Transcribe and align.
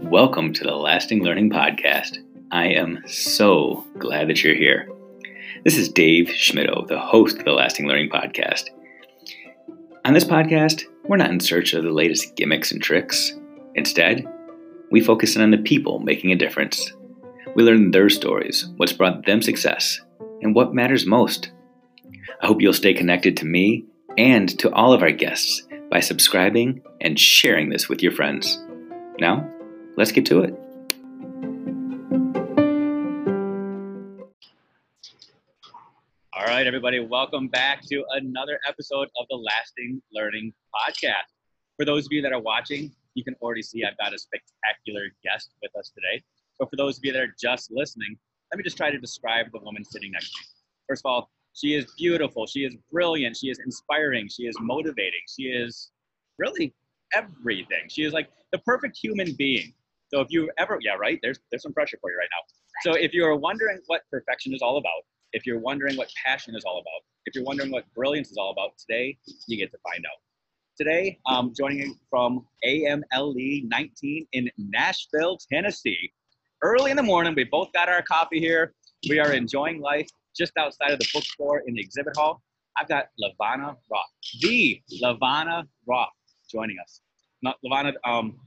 Welcome 0.00 0.52
to 0.54 0.64
the 0.64 0.74
Lasting 0.74 1.22
Learning 1.22 1.48
Podcast. 1.48 2.18
I 2.50 2.66
am 2.70 3.04
so 3.06 3.86
glad 3.98 4.28
that 4.28 4.42
you're 4.42 4.56
here. 4.56 4.90
This 5.62 5.76
is 5.78 5.88
Dave 5.88 6.26
Schmittou, 6.26 6.88
the 6.88 6.98
host 6.98 7.38
of 7.38 7.44
the 7.44 7.52
Lasting 7.52 7.86
Learning 7.86 8.10
Podcast. 8.10 8.64
On 10.04 10.12
this 10.12 10.24
podcast, 10.24 10.82
we're 11.04 11.16
not 11.16 11.30
in 11.30 11.38
search 11.38 11.72
of 11.72 11.84
the 11.84 11.92
latest 11.92 12.34
gimmicks 12.34 12.72
and 12.72 12.82
tricks. 12.82 13.32
Instead, 13.76 14.26
we 14.90 15.00
focus 15.00 15.36
in 15.36 15.42
on 15.42 15.52
the 15.52 15.58
people 15.58 16.00
making 16.00 16.32
a 16.32 16.36
difference. 16.36 16.92
We 17.54 17.62
learn 17.62 17.92
their 17.92 18.10
stories, 18.10 18.66
what's 18.76 18.92
brought 18.92 19.24
them 19.24 19.40
success, 19.40 20.00
and 20.40 20.52
what 20.52 20.74
matters 20.74 21.06
most. 21.06 21.52
I 22.42 22.48
hope 22.48 22.60
you'll 22.60 22.72
stay 22.72 22.92
connected 22.92 23.36
to 23.36 23.44
me 23.44 23.84
and 24.18 24.58
to 24.58 24.72
all 24.72 24.92
of 24.92 25.00
our 25.00 25.12
guests 25.12 25.62
by 25.92 26.00
subscribing 26.00 26.82
and 27.00 27.16
sharing 27.16 27.68
this 27.68 27.88
with 27.88 28.02
your 28.02 28.10
friends. 28.10 28.60
Now, 29.20 29.48
let's 29.96 30.10
get 30.10 30.26
to 30.26 30.42
it. 30.42 30.52
All 36.32 36.44
right, 36.44 36.66
everybody, 36.66 36.98
welcome 36.98 37.46
back 37.46 37.82
to 37.82 38.04
another 38.10 38.58
episode 38.68 39.08
of 39.20 39.26
the 39.30 39.36
Lasting 39.36 40.02
Learning 40.12 40.52
Podcast. 40.74 41.30
For 41.76 41.84
those 41.84 42.06
of 42.06 42.12
you 42.12 42.22
that 42.22 42.32
are 42.32 42.40
watching, 42.40 42.90
you 43.14 43.22
can 43.22 43.36
already 43.40 43.62
see 43.62 43.84
I've 43.84 43.96
got 43.98 44.12
a 44.12 44.18
spectacular 44.18 45.02
guest 45.22 45.50
with 45.62 45.70
us 45.78 45.92
today. 45.94 46.20
But 46.58 46.70
for 46.70 46.76
those 46.76 46.98
of 46.98 47.04
you 47.04 47.12
that 47.12 47.22
are 47.22 47.34
just 47.40 47.70
listening, 47.70 48.16
let 48.50 48.58
me 48.58 48.64
just 48.64 48.76
try 48.76 48.90
to 48.90 48.98
describe 48.98 49.46
the 49.52 49.60
woman 49.60 49.84
sitting 49.84 50.10
next 50.10 50.32
to 50.32 50.40
me. 50.40 50.46
First 50.88 51.02
of 51.06 51.08
all, 51.08 51.30
she 51.54 51.74
is 51.74 51.86
beautiful. 51.98 52.46
She 52.46 52.60
is 52.60 52.76
brilliant. 52.90 53.36
She 53.36 53.48
is 53.48 53.58
inspiring. 53.64 54.28
She 54.28 54.44
is 54.44 54.56
motivating. 54.60 55.20
She 55.28 55.44
is 55.44 55.90
really 56.38 56.74
everything. 57.12 57.88
She 57.88 58.02
is 58.02 58.12
like 58.12 58.28
the 58.52 58.58
perfect 58.58 58.96
human 58.96 59.34
being. 59.34 59.74
So 60.12 60.20
if 60.20 60.28
you 60.30 60.50
ever, 60.58 60.78
yeah, 60.80 60.94
right, 60.94 61.18
there's 61.22 61.38
there's 61.50 61.62
some 61.62 61.72
pressure 61.72 61.98
for 62.00 62.10
you 62.10 62.18
right 62.18 62.28
now. 62.30 62.92
So 62.92 62.98
if 62.98 63.12
you're 63.12 63.36
wondering 63.36 63.80
what 63.86 64.02
perfection 64.10 64.54
is 64.54 64.62
all 64.62 64.78
about, 64.78 65.02
if 65.32 65.46
you're 65.46 65.58
wondering 65.58 65.96
what 65.96 66.10
passion 66.24 66.54
is 66.54 66.64
all 66.64 66.78
about, 66.78 67.02
if 67.26 67.34
you're 67.34 67.44
wondering 67.44 67.70
what 67.70 67.84
brilliance 67.94 68.30
is 68.30 68.36
all 68.36 68.50
about, 68.50 68.72
today 68.78 69.16
you 69.46 69.56
get 69.56 69.70
to 69.72 69.78
find 69.78 70.04
out. 70.06 70.18
Today, 70.78 71.18
um, 71.26 71.52
joining 71.54 71.98
from 72.08 72.46
AMLE 72.64 73.62
19 73.64 74.26
in 74.32 74.50
Nashville, 74.56 75.38
Tennessee. 75.52 76.12
Early 76.62 76.90
in 76.90 76.96
the 76.96 77.02
morning, 77.02 77.34
we 77.36 77.44
both 77.44 77.70
got 77.72 77.90
our 77.90 78.02
coffee 78.02 78.40
here. 78.40 78.72
We 79.08 79.18
are 79.18 79.32
enjoying 79.32 79.80
life 79.80 80.08
just 80.36 80.52
outside 80.58 80.90
of 80.90 80.98
the 80.98 81.08
bookstore 81.12 81.62
in 81.66 81.74
the 81.74 81.80
exhibit 81.80 82.16
hall. 82.16 82.42
I've 82.78 82.88
got 82.88 83.06
LaVonna 83.22 83.76
Roth, 83.90 84.40
the 84.40 84.82
LaVonna 85.02 85.64
Roth, 85.86 86.08
joining 86.50 86.76
us. 86.82 87.02
Not 87.42 87.56
LaVonna, 87.64 87.92
um, 88.04 88.38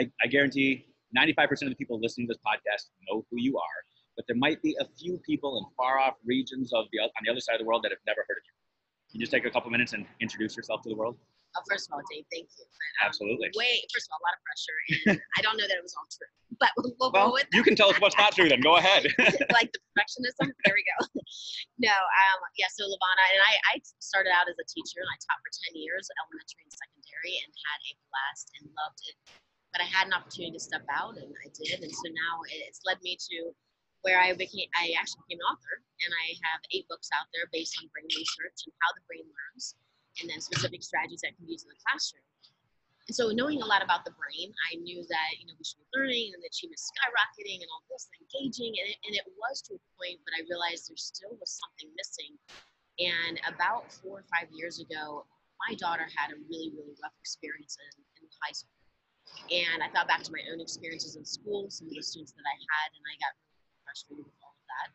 I, 0.00 0.10
I 0.22 0.26
guarantee 0.26 0.86
95% 1.16 1.50
of 1.62 1.68
the 1.68 1.74
people 1.76 2.00
listening 2.00 2.26
to 2.26 2.34
this 2.34 2.42
podcast 2.44 2.88
know 3.08 3.24
who 3.30 3.36
you 3.38 3.58
are 3.58 3.84
but 4.20 4.26
there 4.26 4.36
might 4.36 4.60
be 4.60 4.76
a 4.78 4.84
few 4.98 5.16
people 5.24 5.56
in 5.56 5.64
far 5.78 5.98
off 5.98 6.14
regions 6.26 6.74
of 6.74 6.84
the 6.92 6.98
on 6.98 7.08
the 7.24 7.30
other 7.30 7.40
side 7.40 7.54
of 7.54 7.60
the 7.60 7.64
world 7.64 7.82
that 7.82 7.90
have 7.90 8.04
never 8.06 8.20
heard 8.28 8.36
of 8.36 8.44
you. 8.44 8.52
Can 9.10 9.20
you 9.20 9.24
just 9.24 9.32
take 9.32 9.46
a 9.46 9.50
couple 9.50 9.70
minutes 9.70 9.94
and 9.94 10.04
introduce 10.20 10.54
yourself 10.54 10.82
to 10.82 10.90
the 10.90 10.94
world? 10.94 11.16
Oh, 11.58 11.66
first 11.66 11.90
of 11.90 11.98
all, 11.98 12.04
Dave, 12.06 12.22
thank 12.30 12.46
you. 12.54 12.62
But, 12.62 12.90
um, 13.02 13.10
Absolutely. 13.10 13.50
Wait, 13.58 13.82
first 13.90 14.06
of 14.06 14.14
all, 14.14 14.22
a 14.22 14.26
lot 14.30 14.34
of 14.38 14.42
pressure, 14.46 14.78
and 15.10 15.18
I 15.38 15.42
don't 15.42 15.58
know 15.58 15.66
that 15.66 15.74
it 15.74 15.82
was 15.82 15.94
all 15.98 16.06
true. 16.06 16.30
But 16.62 16.70
we'll, 16.78 16.94
we'll 17.02 17.10
well, 17.10 17.34
go 17.34 17.42
with 17.42 17.50
you 17.50 17.66
can 17.66 17.74
tell 17.74 17.90
us 17.90 17.98
what's 17.98 18.14
not 18.14 18.38
true. 18.38 18.46
Then 18.46 18.62
go 18.62 18.78
ahead. 18.78 19.10
like 19.58 19.74
the 19.74 19.82
perfectionism. 19.90 20.54
There 20.62 20.76
we 20.76 20.84
go. 20.86 20.98
no, 21.90 21.90
um, 21.90 22.38
yeah. 22.54 22.70
So 22.70 22.86
LaVonna 22.86 23.26
and 23.34 23.42
I, 23.42 23.52
I 23.74 23.74
started 23.98 24.30
out 24.30 24.46
as 24.46 24.54
a 24.62 24.66
teacher, 24.70 25.02
and 25.02 25.10
I 25.10 25.16
taught 25.26 25.42
for 25.42 25.50
ten 25.66 25.74
years, 25.74 26.06
elementary 26.22 26.62
and 26.62 26.74
secondary, 26.74 27.34
and 27.42 27.50
had 27.50 27.80
a 27.82 27.92
blast 28.06 28.46
and 28.60 28.64
loved 28.70 29.00
it. 29.10 29.16
But 29.74 29.82
I 29.82 29.88
had 29.90 30.06
an 30.06 30.14
opportunity 30.14 30.54
to 30.54 30.62
step 30.62 30.86
out, 30.86 31.18
and 31.18 31.30
I 31.34 31.48
did, 31.50 31.82
and 31.82 31.90
so 31.90 32.06
now 32.14 32.34
it's 32.46 32.82
led 32.86 33.02
me 33.02 33.18
to 33.18 33.54
where 34.02 34.22
I 34.22 34.32
became 34.32 34.64
I 34.72 34.96
actually 34.96 35.28
became 35.28 35.44
an 35.44 35.48
author 35.52 35.76
and 35.76 36.12
I 36.24 36.32
have 36.48 36.64
eight 36.72 36.88
books 36.88 37.12
out 37.12 37.28
there 37.36 37.44
based 37.52 37.76
on 37.76 37.84
brain 37.92 38.08
research 38.08 38.64
and 38.64 38.72
how 38.80 38.96
the 38.96 39.04
brain 39.04 39.28
learns 39.28 39.76
and 40.20 40.28
then 40.28 40.40
specific 40.40 40.82
strategies 40.82 41.20
that 41.24 41.36
can 41.36 41.46
be 41.46 41.56
used 41.56 41.66
in 41.66 41.72
the 41.72 41.80
classroom. 41.84 42.24
And 43.08 43.14
so 43.16 43.34
knowing 43.34 43.58
a 43.58 43.66
lot 43.66 43.82
about 43.82 44.06
the 44.06 44.14
brain, 44.14 44.54
I 44.70 44.78
knew 44.78 45.02
that 45.02 45.30
you 45.40 45.50
know 45.50 45.56
we 45.58 45.66
should 45.66 45.82
be 45.82 45.90
learning 45.90 46.30
and 46.30 46.38
the 46.38 46.46
achievement 46.46 46.78
was 46.78 46.86
skyrocketing 46.94 47.58
and 47.58 47.70
all 47.74 47.82
this 47.90 48.06
and 48.06 48.22
engaging 48.22 48.70
and 48.78 48.86
it, 48.86 48.98
and 49.02 49.12
it 49.18 49.26
was 49.34 49.58
to 49.66 49.74
a 49.74 49.82
point, 49.98 50.22
but 50.22 50.36
I 50.38 50.46
realized 50.46 50.86
there 50.86 51.00
still 51.00 51.34
was 51.42 51.58
something 51.58 51.90
missing. 51.98 52.38
And 53.02 53.40
about 53.50 53.90
four 53.90 54.22
or 54.22 54.26
five 54.30 54.46
years 54.54 54.78
ago, 54.78 55.26
my 55.66 55.74
daughter 55.74 56.06
had 56.14 56.30
a 56.30 56.38
really, 56.46 56.70
really 56.70 56.94
rough 57.02 57.16
experience 57.18 57.74
in, 57.80 58.22
in 58.22 58.30
high 58.44 58.54
school. 58.54 58.78
And 59.50 59.82
I 59.82 59.88
thought 59.90 60.06
back 60.06 60.22
to 60.26 60.32
my 60.32 60.46
own 60.52 60.60
experiences 60.60 61.16
in 61.16 61.24
school, 61.24 61.66
some 61.66 61.90
of 61.90 61.94
the 61.94 62.02
students 62.02 62.32
that 62.38 62.46
I 62.46 62.56
had, 62.56 62.88
and 62.94 63.04
I 63.10 63.14
got 63.18 63.32
really 63.42 63.74
frustrated 63.82 64.24
with 64.26 64.38
all 64.38 64.54
of 64.54 64.66
that. 64.70 64.88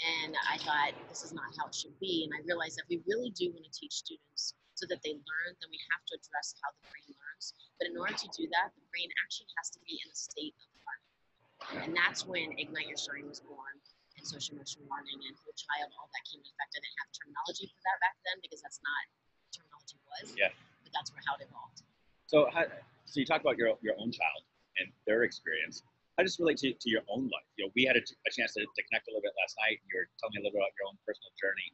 And 0.00 0.32
I 0.48 0.56
thought, 0.64 0.96
this 1.12 1.20
is 1.20 1.36
not 1.36 1.52
how 1.60 1.68
it 1.68 1.76
should 1.76 1.96
be. 2.00 2.24
And 2.24 2.32
I 2.32 2.40
realized 2.48 2.80
that 2.80 2.88
we 2.88 3.04
really 3.04 3.30
do 3.36 3.52
want 3.52 3.68
to 3.68 3.72
teach 3.72 4.00
students 4.00 4.56
so 4.72 4.88
that 4.88 5.04
they 5.04 5.12
learn, 5.12 5.50
then 5.60 5.68
we 5.68 5.76
have 5.92 6.00
to 6.08 6.16
address 6.16 6.56
how 6.64 6.72
the 6.72 6.88
brain 6.88 7.12
learns. 7.12 7.52
But 7.76 7.92
in 7.92 8.00
order 8.00 8.16
to 8.16 8.28
do 8.32 8.48
that, 8.48 8.72
the 8.72 8.84
brain 8.88 9.12
actually 9.20 9.52
has 9.60 9.68
to 9.76 9.80
be 9.84 10.00
in 10.00 10.08
a 10.08 10.16
state 10.16 10.56
of 10.56 10.72
learning. 10.80 11.84
And 11.84 11.92
that's 11.92 12.24
when 12.24 12.56
Ignite 12.56 12.88
Your 12.88 12.96
Shine 12.96 13.28
was 13.28 13.44
born 13.44 13.76
and 14.16 14.24
social 14.24 14.56
emotional 14.56 14.88
learning 14.88 15.20
and 15.20 15.36
whole 15.44 15.52
child, 15.52 15.92
all 16.00 16.08
that 16.08 16.24
came 16.24 16.40
into 16.40 16.52
effect. 16.52 16.72
I 16.72 16.80
didn't 16.80 17.00
have 17.04 17.10
terminology 17.12 17.68
for 17.68 17.80
that 17.84 17.96
back 18.00 18.16
then 18.24 18.36
because 18.40 18.64
that's 18.64 18.80
not 18.80 19.04
what 19.44 19.52
terminology 19.52 20.00
was. 20.08 20.26
Yeah. 20.32 20.52
But 20.80 20.96
that's 20.96 21.12
where 21.12 21.24
how 21.28 21.36
it 21.36 21.44
evolved. 21.44 21.84
So, 22.24 22.48
how, 22.48 22.64
so 23.04 23.20
you 23.20 23.28
talk 23.28 23.44
about 23.44 23.60
your, 23.60 23.76
your 23.84 24.00
own 24.00 24.12
child 24.12 24.48
and 24.80 24.88
their 25.04 25.28
experience 25.28 25.84
how 26.16 26.24
just 26.24 26.38
relate 26.38 26.58
to, 26.58 26.72
to 26.72 26.88
your 26.90 27.02
own 27.08 27.24
life? 27.30 27.48
You 27.56 27.66
know, 27.66 27.72
we 27.74 27.84
had 27.84 27.96
a, 27.96 28.02
a 28.02 28.30
chance 28.30 28.52
to, 28.54 28.60
to, 28.60 28.80
connect 28.90 29.08
a 29.08 29.10
little 29.10 29.22
bit 29.22 29.32
last 29.40 29.56
night. 29.64 29.80
You 29.88 30.00
were 30.00 30.08
telling 30.20 30.36
me 30.36 30.40
a 30.40 30.44
little 30.44 30.58
bit 30.58 30.64
about 30.66 30.76
your 30.76 30.88
own 30.88 30.98
personal 31.06 31.32
journey 31.40 31.68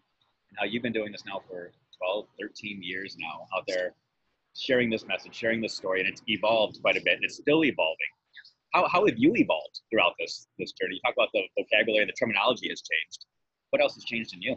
and 0.51 0.55
how 0.59 0.65
you've 0.65 0.83
been 0.83 0.95
doing 0.95 1.11
this 1.11 1.25
now 1.27 1.43
for 1.49 1.73
12, 1.99 2.27
13 2.39 2.83
years 2.83 3.17
now 3.19 3.49
out 3.57 3.65
there 3.67 3.95
sharing 4.57 4.89
this 4.89 5.07
message, 5.07 5.35
sharing 5.35 5.61
this 5.61 5.75
story, 5.75 6.01
and 6.01 6.09
it's 6.09 6.23
evolved 6.29 6.81
quite 6.81 6.97
a 6.97 7.03
bit 7.05 7.15
and 7.15 7.25
it's 7.25 7.37
still 7.37 7.65
evolving. 7.65 8.13
How, 8.73 8.89
how 8.89 9.07
have 9.07 9.17
you 9.17 9.33
evolved 9.37 9.81
throughout 9.91 10.15
this, 10.19 10.49
this 10.59 10.73
journey? 10.73 10.97
You 10.97 11.01
talk 11.05 11.15
about 11.17 11.29
the 11.33 11.45
vocabulary 11.57 12.03
and 12.03 12.09
the 12.09 12.19
terminology 12.19 12.69
has 12.69 12.83
changed. 12.83 13.27
What 13.71 13.81
else 13.81 13.95
has 13.95 14.05
changed 14.05 14.35
in 14.35 14.43
you? 14.43 14.57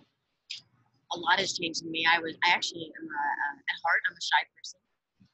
A 1.14 1.20
lot 1.20 1.40
has 1.40 1.58
changed 1.58 1.84
in 1.84 1.92
me. 1.92 2.06
I 2.06 2.20
was, 2.20 2.36
I 2.44 2.52
actually 2.52 2.92
am 3.00 3.06
a, 3.08 3.24
uh, 3.24 3.56
at 3.56 3.78
heart, 3.84 4.02
I'm 4.10 4.16
a 4.16 4.22
shy 4.22 4.44
person, 4.56 4.80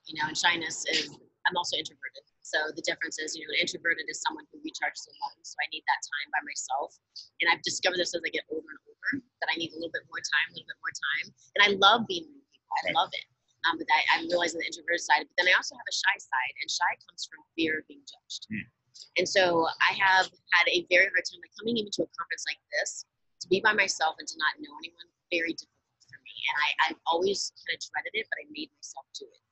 you 0.06 0.22
know, 0.22 0.28
and 0.28 0.38
shyness 0.38 0.86
is, 0.92 1.10
I'm 1.46 1.58
also 1.58 1.78
introverted. 1.78 2.26
So 2.46 2.70
the 2.78 2.86
difference 2.86 3.18
is, 3.18 3.34
you 3.34 3.46
know, 3.46 3.54
an 3.58 3.62
introverted 3.62 4.06
is 4.06 4.22
someone 4.22 4.46
who 4.54 4.62
recharges 4.62 5.06
alone. 5.10 5.38
So 5.42 5.58
I 5.62 5.68
need 5.74 5.82
that 5.90 6.02
time 6.06 6.30
by 6.30 6.42
myself. 6.46 6.94
And 7.42 7.50
I've 7.50 7.62
discovered 7.66 7.98
this 7.98 8.14
as 8.14 8.22
I 8.22 8.30
get 8.30 8.46
older 8.54 8.70
and 8.70 8.82
older 8.86 9.26
that 9.42 9.50
I 9.50 9.56
need 9.58 9.74
a 9.74 9.78
little 9.78 9.94
bit 9.94 10.06
more 10.10 10.22
time, 10.22 10.48
a 10.50 10.62
little 10.62 10.70
bit 10.70 10.82
more 10.82 10.94
time. 10.94 11.26
And 11.58 11.62
I 11.66 11.70
love 11.82 12.06
being 12.06 12.30
with 12.30 12.46
people. 12.54 12.74
I 12.86 12.94
love 12.94 13.10
it. 13.14 13.26
Um, 13.66 13.82
but 13.82 13.90
I, 13.90 14.02
I'm 14.14 14.30
realizing 14.30 14.62
the 14.62 14.70
introverted 14.70 15.02
side. 15.02 15.26
But 15.26 15.36
then 15.42 15.50
I 15.50 15.58
also 15.58 15.74
have 15.74 15.90
a 15.90 15.96
shy 15.96 16.16
side, 16.22 16.54
and 16.62 16.70
shy 16.70 16.92
comes 17.10 17.26
from 17.26 17.42
fear 17.58 17.82
of 17.82 17.86
being 17.90 18.06
judged. 18.06 18.46
Mm. 18.54 18.70
And 19.18 19.26
so 19.26 19.66
I 19.82 19.98
have 19.98 20.30
had 20.54 20.66
a 20.70 20.86
very 20.86 21.10
hard 21.10 21.26
time, 21.26 21.42
like 21.42 21.54
coming 21.58 21.82
even 21.82 21.90
to 21.98 22.06
a 22.06 22.10
conference 22.14 22.46
like 22.46 22.62
this, 22.78 23.10
to 23.42 23.46
be 23.50 23.58
by 23.66 23.74
myself 23.74 24.22
and 24.22 24.30
to 24.30 24.38
not 24.38 24.54
know 24.62 24.70
anyone, 24.86 25.10
very 25.34 25.58
difficult 25.58 26.06
for 26.06 26.22
me. 26.22 26.36
And 26.46 26.56
I, 26.62 26.68
I've 26.86 27.02
always 27.10 27.50
kind 27.66 27.74
of 27.74 27.82
dreaded 27.82 28.14
it, 28.14 28.30
but 28.30 28.38
I 28.38 28.46
made 28.54 28.70
myself 28.78 29.10
do 29.18 29.26
it 29.26 29.45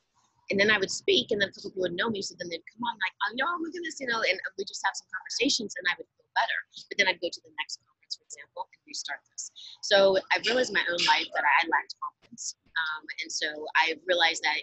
and 0.51 0.59
then 0.59 0.71
I 0.71 0.77
would 0.77 0.91
speak, 0.91 1.31
and 1.31 1.39
then 1.39 1.51
people 1.55 1.71
would 1.77 1.95
know 1.95 2.09
me. 2.09 2.21
So 2.21 2.35
then 2.39 2.49
they'd 2.49 2.63
come 2.75 2.83
on, 2.83 2.95
like, 2.99 3.15
oh 3.27 3.31
no, 3.39 3.47
look 3.63 3.75
at 3.75 3.83
this, 3.83 3.99
you 3.99 4.07
know, 4.07 4.19
and 4.19 4.35
we 4.57 4.63
just 4.67 4.83
have 4.83 4.95
some 4.95 5.07
conversations, 5.11 5.75
and 5.79 5.85
I 5.87 5.95
would 5.95 6.09
feel 6.17 6.29
better. 6.35 6.57
But 6.89 6.95
then 6.99 7.07
I'd 7.07 7.21
go 7.23 7.31
to 7.31 7.41
the 7.43 7.53
next 7.59 7.79
conference, 7.83 8.19
for 8.19 8.25
example, 8.27 8.67
and 8.71 8.79
restart 8.83 9.23
this. 9.31 9.51
So 9.81 10.19
I 10.33 10.43
realized 10.43 10.71
in 10.71 10.79
my 10.79 10.87
own 10.87 11.01
life 11.07 11.29
that 11.31 11.45
I 11.47 11.59
lacked 11.71 11.95
confidence, 11.99 12.59
um, 12.75 13.03
and 13.23 13.29
so 13.31 13.47
I 13.79 13.95
realized 14.03 14.43
that 14.43 14.59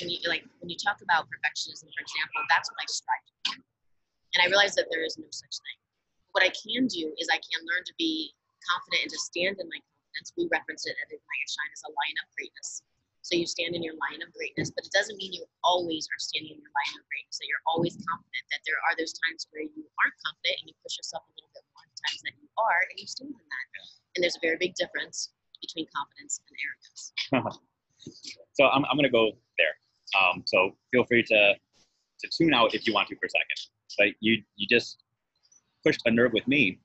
when 0.00 0.08
you 0.08 0.22
like 0.30 0.46
when 0.62 0.70
you 0.70 0.78
talk 0.78 1.02
about 1.02 1.26
perfectionism, 1.26 1.90
for 1.90 2.02
example, 2.02 2.40
that's 2.48 2.70
what 2.70 2.78
I 2.78 2.86
strive 2.86 3.24
do. 3.50 3.62
And 4.34 4.40
I 4.44 4.46
realized 4.46 4.76
that 4.78 4.86
there 4.90 5.02
is 5.02 5.18
no 5.18 5.26
such 5.30 5.56
thing. 5.58 5.78
What 6.32 6.44
I 6.44 6.52
can 6.54 6.86
do 6.86 7.10
is 7.18 7.26
I 7.32 7.40
can 7.40 7.60
learn 7.66 7.82
to 7.82 7.94
be 7.98 8.30
confident 8.62 9.08
and 9.08 9.10
to 9.10 9.18
stand 9.18 9.58
in 9.58 9.66
my 9.66 9.80
confidence. 9.80 10.28
We 10.36 10.46
reference 10.52 10.86
it 10.86 10.94
at 10.94 11.08
Ignite 11.10 11.48
Shine 11.50 11.72
as 11.72 11.82
a 11.88 11.90
line 11.90 12.16
of 12.22 12.26
greatness. 12.36 12.86
So 13.28 13.36
you 13.36 13.44
stand 13.44 13.76
in 13.76 13.84
your 13.84 13.92
line 14.08 14.24
of 14.24 14.32
greatness, 14.32 14.72
but 14.72 14.88
it 14.88 14.92
doesn't 14.96 15.20
mean 15.20 15.36
you 15.36 15.44
always 15.60 16.08
are 16.08 16.16
standing 16.16 16.56
in 16.56 16.64
your 16.64 16.72
line 16.72 16.94
of 16.96 17.04
greatness. 17.12 17.36
That 17.36 17.44
you're 17.44 17.60
always 17.68 17.92
confident. 18.00 18.44
That 18.48 18.64
there 18.64 18.80
are 18.88 18.96
those 18.96 19.12
times 19.20 19.44
where 19.52 19.68
you 19.68 19.84
aren't 20.00 20.16
confident 20.24 20.64
and 20.64 20.72
you 20.72 20.76
push 20.80 20.96
yourself 20.96 21.28
a 21.28 21.32
little 21.36 21.52
bit 21.52 21.60
more. 21.76 21.84
Times 22.08 22.24
that 22.24 22.32
you 22.40 22.48
are, 22.56 22.80
and 22.88 22.96
you 22.96 23.04
stand 23.04 23.28
in 23.28 23.36
that. 23.36 23.66
And 24.16 24.24
there's 24.24 24.40
a 24.40 24.40
very 24.40 24.56
big 24.56 24.72
difference 24.80 25.36
between 25.60 25.84
confidence 25.92 26.40
and 26.40 26.56
arrogance. 26.56 27.02
so 28.56 28.72
I'm, 28.72 28.88
I'm 28.88 28.96
going 28.96 29.04
to 29.04 29.12
go 29.12 29.36
there. 29.60 29.76
Um, 30.16 30.40
so 30.48 30.72
feel 30.88 31.04
free 31.04 31.20
to 31.28 31.52
to 31.52 32.26
tune 32.32 32.56
out 32.56 32.72
if 32.72 32.88
you 32.88 32.96
want 32.96 33.12
to 33.12 33.16
for 33.20 33.28
a 33.28 33.34
second. 33.36 33.58
But 34.00 34.08
you 34.24 34.40
you 34.56 34.64
just 34.64 35.04
pushed 35.84 36.00
a 36.08 36.10
nerve 36.10 36.32
with 36.32 36.48
me 36.48 36.80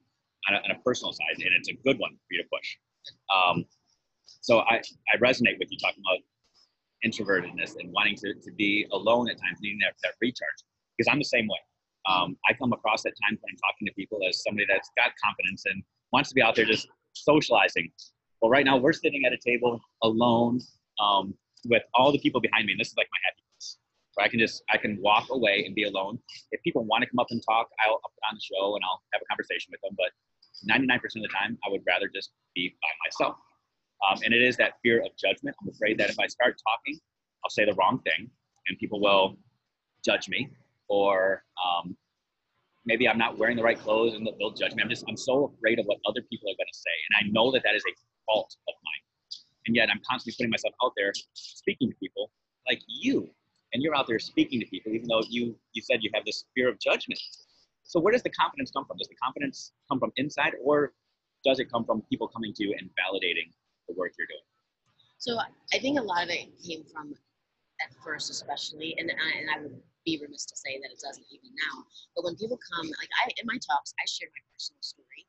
on 0.52 0.56
a, 0.56 0.60
on 0.60 0.76
a 0.76 0.80
personal 0.84 1.16
side, 1.16 1.40
and 1.40 1.56
it's 1.56 1.72
a 1.72 1.78
good 1.88 1.96
one 2.04 2.20
for 2.20 2.32
you 2.36 2.44
to 2.44 2.50
push. 2.52 2.68
Um, 3.32 3.64
So 4.44 4.60
I, 4.68 4.84
I 5.08 5.16
resonate 5.24 5.56
with 5.60 5.72
you 5.72 5.78
talking 5.80 6.04
about 6.04 6.20
introvertedness 7.06 7.76
and 7.80 7.92
wanting 7.92 8.16
to, 8.16 8.34
to 8.34 8.52
be 8.58 8.88
alone 8.92 9.30
at 9.30 9.38
times, 9.38 9.60
needing 9.62 9.80
that, 9.80 9.94
that 10.04 10.14
recharge. 10.22 10.60
Because 10.98 11.12
I'm 11.12 11.20
the 11.20 11.26
same 11.26 11.48
way. 11.48 11.58
Um, 12.08 12.38
I 12.50 12.54
come 12.54 12.74
across 12.74 13.06
at 13.06 13.14
times 13.24 13.40
when 13.42 13.52
I'm 13.52 13.58
talking 13.58 13.88
to 13.88 13.94
people 13.94 14.20
as 14.28 14.44
somebody 14.44 14.66
that's 14.68 14.90
got 14.98 15.12
confidence 15.24 15.64
and 15.66 15.84
wants 16.12 16.30
to 16.30 16.36
be 16.36 16.42
out 16.42 16.56
there 16.56 16.66
just 16.66 16.88
socializing. 17.14 17.92
Well, 18.42 18.52
right 18.52 18.66
now 18.66 18.78
we're 18.78 18.94
sitting 18.94 19.24
at 19.26 19.32
a 19.32 19.38
table 19.38 19.80
alone 20.04 20.60
um, 21.00 21.34
with 21.66 21.84
all 21.94 22.12
the 22.12 22.20
people 22.20 22.42
behind 22.42 22.66
me, 22.66 22.74
and 22.74 22.80
this 22.80 22.90
is 22.90 22.98
like 22.98 23.08
my 23.12 23.20
happy 23.24 23.42
place. 23.56 23.78
Where 24.16 24.26
I 24.26 24.30
can 24.30 24.40
just 24.40 24.64
I 24.70 24.78
can 24.78 25.00
walk 25.02 25.28
away 25.32 25.64
and 25.66 25.74
be 25.74 25.84
alone. 25.84 26.20
If 26.52 26.62
people 26.62 26.84
want 26.84 27.04
to 27.04 27.10
come 27.10 27.20
up 27.20 27.28
and 27.30 27.42
talk, 27.48 27.70
I'll, 27.86 28.00
put 28.04 28.24
on 28.30 28.36
the 28.36 28.42
show 28.44 28.76
and 28.76 28.84
I'll 28.84 29.02
have 29.14 29.22
a 29.22 29.26
conversation 29.32 29.72
with 29.72 29.80
them. 29.82 29.96
But 29.98 30.12
99% 30.70 31.00
of 31.04 31.22
the 31.24 31.34
time, 31.34 31.58
I 31.66 31.72
would 31.72 31.82
rather 31.88 32.10
just 32.14 32.32
be 32.54 32.76
by 32.82 32.90
myself. 33.08 33.38
Um, 34.10 34.20
and 34.24 34.34
it 34.34 34.42
is 34.42 34.58
that 34.58 34.74
fear 34.84 35.00
of 35.00 35.16
judgment. 35.18 35.56
I'm 35.62 35.70
afraid 35.70 35.98
that 36.00 36.10
if 36.10 36.20
I 36.20 36.28
start 36.28 36.60
talking, 36.68 37.00
I'll 37.44 37.50
say 37.50 37.66
the 37.66 37.74
wrong 37.74 38.00
thing 38.00 38.30
and 38.68 38.78
people 38.78 39.00
will 39.00 39.38
judge 40.06 40.28
me 40.30 40.50
or 40.90 41.44
um, 41.64 41.96
maybe 42.86 43.08
I'm 43.08 43.18
not 43.18 43.38
wearing 43.38 43.56
the 43.56 43.64
right 43.64 43.80
clothes 43.80 44.14
and 44.14 44.28
they'll 44.40 44.52
judge 44.52 44.76
me. 44.76 44.84
I'm 44.84 44.90
just, 44.90 45.06
I'm 45.08 45.18
so 45.18 45.54
afraid 45.58 45.80
of 45.80 45.86
what 45.86 45.98
other 46.08 46.22
people 46.30 46.50
are 46.50 46.58
going 46.58 46.72
to 46.72 46.78
say. 46.78 46.96
And 47.10 47.28
I 47.28 47.32
know 47.32 47.52
that 47.52 47.64
that 47.64 47.76
is 47.76 47.84
a 47.88 47.94
fault 48.26 48.56
of 48.68 48.74
mine. 48.84 49.04
And 49.68 49.76
yet 49.76 49.90
I'm 49.90 50.02
constantly 50.10 50.36
putting 50.38 50.52
myself 50.52 50.74
out 50.84 50.92
there 50.98 51.12
speaking 51.34 51.90
to 51.90 51.96
people 51.96 52.32
like 52.68 52.82
you. 52.88 53.30
And 53.74 53.82
you're 53.82 53.96
out 53.96 54.08
there 54.08 54.20
speaking 54.20 54.60
to 54.60 54.66
people, 54.68 54.92
even 54.92 55.08
though 55.08 55.24
you, 55.30 55.56
you 55.74 55.82
said 55.82 56.00
you 56.02 56.12
have 56.14 56.26
this 56.26 56.46
fear 56.54 56.70
of 56.70 56.80
judgment. 56.80 57.20
So 57.84 58.00
where 58.00 58.12
does 58.12 58.24
the 58.24 58.30
confidence 58.30 58.72
come 58.72 58.86
from? 58.86 58.98
Does 58.98 59.08
the 59.08 59.16
confidence 59.16 59.72
come 59.90 60.00
from 60.00 60.12
inside 60.18 60.54
or 60.64 60.94
does 61.44 61.60
it 61.60 61.72
come 61.72 61.84
from 61.84 62.02
people 62.10 62.28
coming 62.28 62.54
to 62.54 62.64
you 62.64 62.76
and 62.80 62.90
validating 62.92 63.52
the 63.94 64.00
work 64.02 64.18
you're 64.18 64.28
doing? 64.28 64.48
So 65.22 65.38
I 65.38 65.78
think 65.80 66.02
a 66.02 66.04
lot 66.04 66.26
of 66.26 66.34
it 66.34 66.50
came 66.60 66.84
from 66.90 67.14
at 67.80 67.94
first, 68.04 68.34
especially, 68.34 68.98
and 68.98 69.08
I, 69.08 69.30
and 69.40 69.48
I 69.54 69.58
would 69.62 69.78
be 70.04 70.20
remiss 70.20 70.44
to 70.52 70.58
say 70.58 70.82
that 70.84 70.92
it 70.92 71.00
doesn't 71.00 71.24
even 71.32 71.54
now. 71.56 71.86
But 72.18 72.28
when 72.28 72.36
people 72.36 72.60
come, 72.60 72.88
like 73.00 73.12
I 73.24 73.32
in 73.40 73.46
my 73.48 73.56
talks, 73.62 73.96
I 73.96 74.06
share 74.10 74.28
my 74.34 74.44
personal 74.52 74.84
story, 74.84 75.24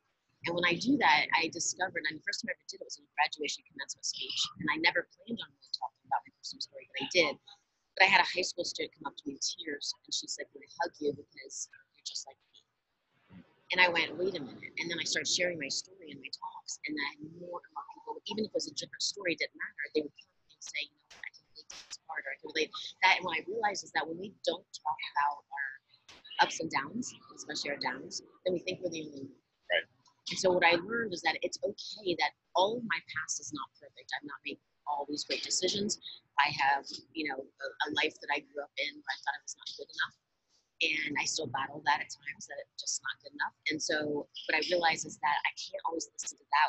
and 0.47 0.53
when 0.55 0.67
I 0.67 0.75
do 0.75 0.99
that, 0.99 1.31
I 1.37 1.49
discovered. 1.55 2.03
And 2.11 2.19
the 2.19 2.25
first 2.27 2.43
time 2.43 2.53
I 2.53 2.59
ever 2.59 2.67
did 2.67 2.83
it 2.83 2.89
was 2.89 2.99
in 2.99 3.07
a 3.07 3.13
graduation 3.15 3.63
commencement 3.71 4.05
speech, 4.05 4.41
and 4.61 4.67
I 4.73 4.77
never 4.83 5.07
planned 5.15 5.41
on 5.41 5.51
really 5.55 5.73
talking 5.73 6.05
about 6.11 6.27
my 6.27 6.33
personal 6.37 6.63
story, 6.63 6.87
but 6.91 6.99
I 7.05 7.09
did. 7.15 7.35
But 7.95 8.03
I 8.07 8.09
had 8.11 8.23
a 8.23 8.29
high 8.29 8.43
school 8.43 8.67
student 8.67 8.93
come 8.99 9.07
up 9.09 9.17
to 9.19 9.25
me 9.31 9.39
in 9.39 9.43
tears, 9.43 9.95
and 9.95 10.13
she 10.13 10.27
said, 10.27 10.51
"Can 10.51 10.61
I 10.63 10.71
hug 10.83 10.93
you 10.99 11.15
because 11.15 11.71
you're 11.95 12.07
just 12.07 12.27
like 12.27 12.39
me?" 12.51 12.54
And 13.73 13.81
I 13.81 13.89
went, 13.89 14.17
"Wait 14.17 14.37
a 14.37 14.43
minute!" 14.43 14.73
And 14.79 14.91
then 14.91 14.99
I 15.01 15.05
started 15.05 15.29
sharing 15.29 15.59
my 15.59 15.69
story 15.69 16.11
in 16.11 16.21
my 16.21 16.31
talks, 16.31 16.79
and 16.87 16.95
I 16.95 17.07
had 17.17 17.21
more 17.41 17.59
and 17.65 17.73
more 17.75 17.87
people, 17.95 18.15
even 18.31 18.45
if 18.45 18.51
it 18.51 18.55
was 18.55 18.69
a 18.69 18.75
different 18.75 19.03
story, 19.03 19.35
it 19.35 19.41
didn't 19.41 19.57
matter. 19.57 19.85
They 19.95 20.03
would 20.03 20.15
come 20.15 20.53
and 20.53 20.63
say, 20.63 20.83
"You 20.85 20.99
know, 21.11 21.19
I 21.19 21.29
can 21.33 21.43
relate 21.51 21.69
to 21.73 21.77
this 21.89 21.99
part, 22.07 22.23
or 22.23 22.31
I 22.31 22.37
can 22.39 22.49
relate." 22.55 22.71
That, 23.03 23.13
and 23.19 23.25
what 23.25 23.35
I 23.39 23.43
realized 23.49 23.83
is 23.85 23.93
that 23.97 24.07
when 24.07 24.19
we 24.21 24.35
don't 24.45 24.67
talk 24.71 25.01
about 25.17 25.43
our 25.49 25.69
ups 26.45 26.61
and 26.61 26.71
downs, 26.71 27.15
especially 27.35 27.71
our 27.71 27.81
downs, 27.83 28.23
then 28.45 28.55
we 28.55 28.61
think 28.61 28.81
we're 28.83 28.91
the 28.91 29.03
only 29.07 29.33
one. 29.33 29.43
Right. 29.71 29.87
And 30.31 30.39
so 30.39 30.53
what 30.53 30.65
I 30.65 30.77
learned 30.77 31.13
is 31.13 31.23
that 31.23 31.39
it's 31.43 31.59
okay 31.63 32.17
that 32.19 32.33
all 32.55 32.79
of 32.79 32.85
my 32.85 33.01
past 33.13 33.41
is 33.41 33.53
not 33.53 33.69
perfect. 33.79 34.11
I've 34.17 34.25
not 34.25 34.41
made 34.45 34.59
all 34.87 35.07
these 35.09 35.25
great 35.25 35.43
decisions. 35.43 36.01
I 36.39 36.51
have, 36.51 36.85
you 37.13 37.29
know, 37.29 37.39
a, 37.39 37.67
a 37.87 37.89
life 38.03 38.15
that 38.21 38.31
I 38.33 38.41
grew 38.41 38.63
up 38.63 38.73
in 38.79 38.93
where 38.95 39.13
I 39.15 39.19
thought 39.23 39.37
it 39.39 39.45
was 39.45 39.57
not 39.57 39.69
good 39.77 39.91
enough. 39.91 40.17
And 40.83 41.15
I 41.21 41.25
still 41.25 41.47
battle 41.47 41.81
that 41.87 42.03
at 42.03 42.11
times 42.11 42.51
that 42.51 42.59
it's 42.59 42.83
just 42.83 43.01
not 43.07 43.15
good 43.23 43.33
enough. 43.33 43.55
And 43.71 43.79
so 43.79 44.27
what 44.49 44.55
I 44.59 44.63
realize 44.69 45.07
is 45.07 45.17
that 45.23 45.39
I 45.47 45.53
can't 45.55 45.81
always 45.87 46.11
listen 46.11 46.37
to 46.39 46.49
that. 46.51 46.69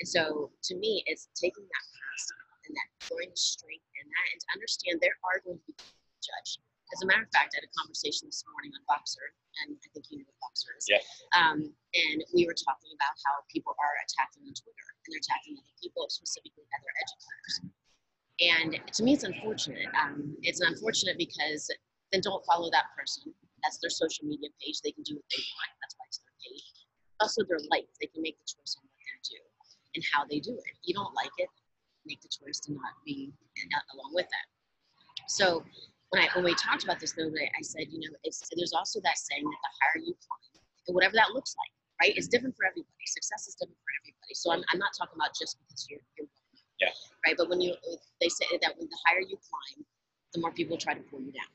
And 0.00 0.06
so 0.06 0.54
to 0.70 0.72
me, 0.78 1.02
it's 1.10 1.28
taking 1.34 1.66
that 1.66 1.86
past 1.90 2.26
and 2.70 2.72
that 2.78 2.88
growing 3.10 3.34
strength 3.34 3.84
in 3.98 4.06
that 4.06 4.26
and 4.30 4.38
to 4.38 4.48
understand 4.54 5.02
there 5.02 5.18
are 5.26 5.42
going 5.42 5.58
to 5.58 5.66
be 5.66 5.74
judged. 6.22 6.62
As 6.90 7.02
a 7.02 7.06
matter 7.06 7.22
of 7.22 7.30
fact, 7.30 7.54
I 7.54 7.62
had 7.62 7.66
a 7.66 7.74
conversation 7.74 8.26
this 8.26 8.42
morning 8.50 8.74
on 8.74 8.82
Voxer, 8.90 9.22
and 9.62 9.78
I 9.78 9.86
think 9.94 10.10
you 10.10 10.18
know 10.18 10.26
what 10.26 10.50
Voxer 10.50 10.74
is. 10.74 10.90
Yeah. 10.90 11.02
Um, 11.38 11.70
and 11.94 12.18
we 12.34 12.50
were 12.50 12.56
talking 12.56 12.90
about 12.98 13.14
how 13.22 13.46
people 13.46 13.78
are 13.78 13.94
attacking 14.02 14.42
on 14.42 14.54
Twitter 14.58 14.86
and 14.90 14.98
they're 15.06 15.22
attacking 15.22 15.54
other 15.54 15.74
people, 15.78 16.10
specifically 16.10 16.66
other 16.74 16.90
educators. 16.98 17.54
And 18.40 18.70
to 18.82 19.00
me, 19.06 19.14
it's 19.14 19.22
unfortunate. 19.22 19.86
Um, 19.94 20.34
it's 20.42 20.58
unfortunate 20.58 21.14
because 21.14 21.70
then 22.12 22.20
don't 22.20 22.44
follow 22.46 22.70
that 22.70 22.90
person. 22.96 23.30
That's 23.62 23.78
their 23.78 23.90
social 23.92 24.26
media 24.26 24.50
page. 24.58 24.80
They 24.82 24.92
can 24.92 25.04
do 25.04 25.14
what 25.16 25.28
they 25.30 25.42
want. 25.54 25.70
That's 25.84 25.94
why 25.98 26.04
it's 26.08 26.18
their 26.24 26.36
page. 26.42 26.64
Also, 27.20 27.44
their 27.44 27.60
life. 27.70 27.86
They 28.00 28.08
can 28.08 28.22
make 28.24 28.38
the 28.40 28.48
choice 28.48 28.74
on 28.80 28.84
what 28.88 28.96
they 28.98 29.20
do 29.36 29.40
and 29.94 30.02
how 30.12 30.24
they 30.24 30.40
do 30.40 30.56
it. 30.56 30.64
If 30.80 30.84
You 30.88 30.94
don't 30.96 31.12
like 31.14 31.32
it, 31.38 31.50
make 32.08 32.20
the 32.24 32.32
choice 32.32 32.58
to 32.66 32.72
not 32.72 32.96
be 33.04 33.32
along 33.92 34.12
with 34.16 34.26
that. 34.32 34.46
So 35.28 35.62
when 36.10 36.22
I 36.24 36.28
when 36.34 36.44
we 36.44 36.54
talked 36.56 36.82
about 36.82 36.98
this 36.98 37.12
the 37.12 37.28
other 37.28 37.36
day, 37.36 37.50
I 37.52 37.62
said, 37.62 37.86
you 37.92 38.00
know, 38.00 38.16
it's 38.24 38.42
there's 38.56 38.72
also 38.72 38.98
that 39.04 39.18
saying 39.18 39.44
that 39.44 39.60
the 39.62 39.72
higher 39.78 40.00
you 40.02 40.14
climb, 40.16 40.64
and 40.88 40.94
whatever 40.96 41.14
that 41.14 41.30
looks 41.36 41.54
like, 41.54 41.70
right, 42.02 42.16
it's 42.16 42.26
different 42.26 42.56
for 42.56 42.66
everybody. 42.66 43.04
Success 43.06 43.46
is 43.46 43.54
different 43.54 43.78
for 43.78 43.92
everybody. 44.02 44.34
So 44.34 44.50
I'm, 44.50 44.62
I'm 44.72 44.80
not 44.80 44.90
talking 44.96 45.14
about 45.20 45.36
just 45.38 45.60
because 45.62 45.86
you're 45.92 46.02
you're 46.18 46.26
Yeah. 46.80 46.90
right. 47.26 47.36
But 47.36 47.48
when 47.52 47.60
you 47.60 47.76
they 48.20 48.28
say 48.32 48.48
that 48.58 48.74
when 48.80 48.88
the 48.88 48.98
higher 49.06 49.20
you 49.20 49.36
climb, 49.38 49.84
the 50.34 50.40
more 50.40 50.50
people 50.52 50.76
try 50.80 50.94
to 50.94 51.04
pull 51.12 51.20
you 51.20 51.30
down. 51.36 51.52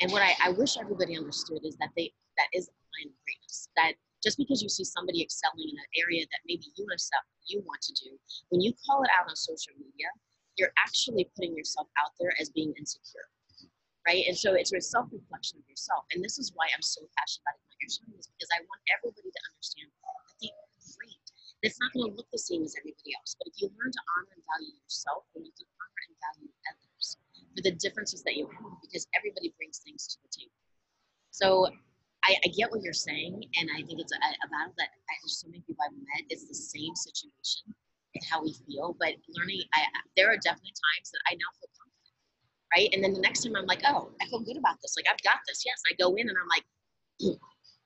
And 0.00 0.10
what 0.10 0.22
I, 0.22 0.34
I 0.42 0.50
wish 0.50 0.76
everybody 0.78 1.16
understood 1.16 1.60
is 1.64 1.76
that 1.76 1.90
they 1.96 2.12
that 2.38 2.48
is 2.54 2.68
of 2.68 2.74
greatness. 2.96 3.68
That 3.76 3.94
just 4.22 4.38
because 4.38 4.62
you 4.62 4.68
see 4.68 4.84
somebody 4.84 5.22
excelling 5.22 5.68
in 5.68 5.76
an 5.76 5.90
area 6.00 6.24
that 6.24 6.42
maybe 6.46 6.64
you 6.76 6.86
yourself 6.88 7.24
you 7.46 7.60
want 7.66 7.82
to 7.82 7.92
do, 7.92 8.16
when 8.48 8.60
you 8.60 8.72
call 8.86 9.02
it 9.02 9.10
out 9.18 9.28
on 9.28 9.36
social 9.36 9.74
media, 9.76 10.08
you're 10.56 10.72
actually 10.78 11.28
putting 11.36 11.56
yourself 11.56 11.88
out 11.98 12.12
there 12.18 12.32
as 12.40 12.50
being 12.50 12.72
insecure 12.78 13.26
right? 14.06 14.24
And 14.26 14.36
so 14.36 14.54
it's 14.54 14.72
a 14.74 14.80
self-reflection 14.80 15.62
of 15.62 15.66
yourself. 15.68 16.06
And 16.14 16.22
this 16.22 16.38
is 16.38 16.50
why 16.54 16.66
I'm 16.74 16.82
so 16.82 17.02
passionate 17.14 17.46
about 17.46 17.78
Your 17.78 17.90
Shine 17.90 18.18
is 18.18 18.26
because 18.34 18.50
I 18.50 18.60
want 18.66 18.82
everybody 18.90 19.30
to 19.30 19.40
understand 19.54 19.88
that 19.90 20.36
they 20.42 20.50
are 20.50 20.70
great. 20.98 21.26
It's 21.62 21.78
not 21.78 21.94
going 21.94 22.10
to 22.10 22.14
look 22.18 22.26
the 22.34 22.42
same 22.42 22.66
as 22.66 22.74
everybody 22.74 23.14
else. 23.14 23.38
But 23.38 23.54
if 23.54 23.62
you 23.62 23.70
learn 23.78 23.94
to 23.94 24.02
honor 24.18 24.34
and 24.34 24.42
value 24.42 24.74
yourself, 24.74 25.30
then 25.34 25.46
you 25.46 25.54
can 25.54 25.70
honor 25.78 26.02
and 26.10 26.16
value 26.18 26.50
others 26.66 26.91
for 27.54 27.62
the 27.62 27.72
differences 27.76 28.22
that 28.24 28.34
you 28.36 28.48
have 28.48 28.72
because 28.80 29.06
everybody 29.16 29.52
brings 29.56 29.78
things 29.78 30.06
to 30.08 30.16
the 30.22 30.30
table. 30.32 30.56
So 31.30 31.68
I, 32.24 32.36
I 32.44 32.48
get 32.54 32.70
what 32.70 32.82
you're 32.82 32.92
saying, 32.94 33.34
and 33.58 33.66
I 33.74 33.82
think 33.82 33.98
it's 33.98 34.12
a, 34.12 34.20
a 34.20 34.48
battle 34.48 34.74
that 34.78 34.90
I, 34.92 35.12
there's 35.22 35.40
so 35.40 35.48
many 35.48 35.62
people 35.66 35.82
I've 35.82 35.96
met. 35.96 36.28
It's 36.30 36.46
the 36.46 36.54
same 36.54 36.94
situation 36.94 37.74
with 38.14 38.24
how 38.30 38.42
we 38.42 38.54
feel, 38.68 38.94
but 39.00 39.16
learning. 39.34 39.64
I, 39.74 39.88
there 40.16 40.30
are 40.30 40.38
definitely 40.38 40.76
times 40.76 41.10
that 41.10 41.22
I 41.26 41.34
now 41.34 41.50
feel 41.58 41.72
confident, 41.74 42.16
right? 42.70 42.88
And 42.94 43.00
then 43.02 43.12
the 43.12 43.24
next 43.24 43.42
time 43.42 43.56
I'm 43.56 43.66
like, 43.66 43.82
oh, 43.88 44.12
I 44.20 44.28
feel 44.30 44.44
good 44.44 44.56
about 44.60 44.78
this. 44.82 44.94
Like 44.94 45.08
I've 45.10 45.22
got 45.26 45.42
this. 45.48 45.64
Yes, 45.66 45.82
I 45.90 45.96
go 45.98 46.14
in 46.14 46.28
and 46.28 46.36
I'm 46.38 46.50
like, 46.52 46.66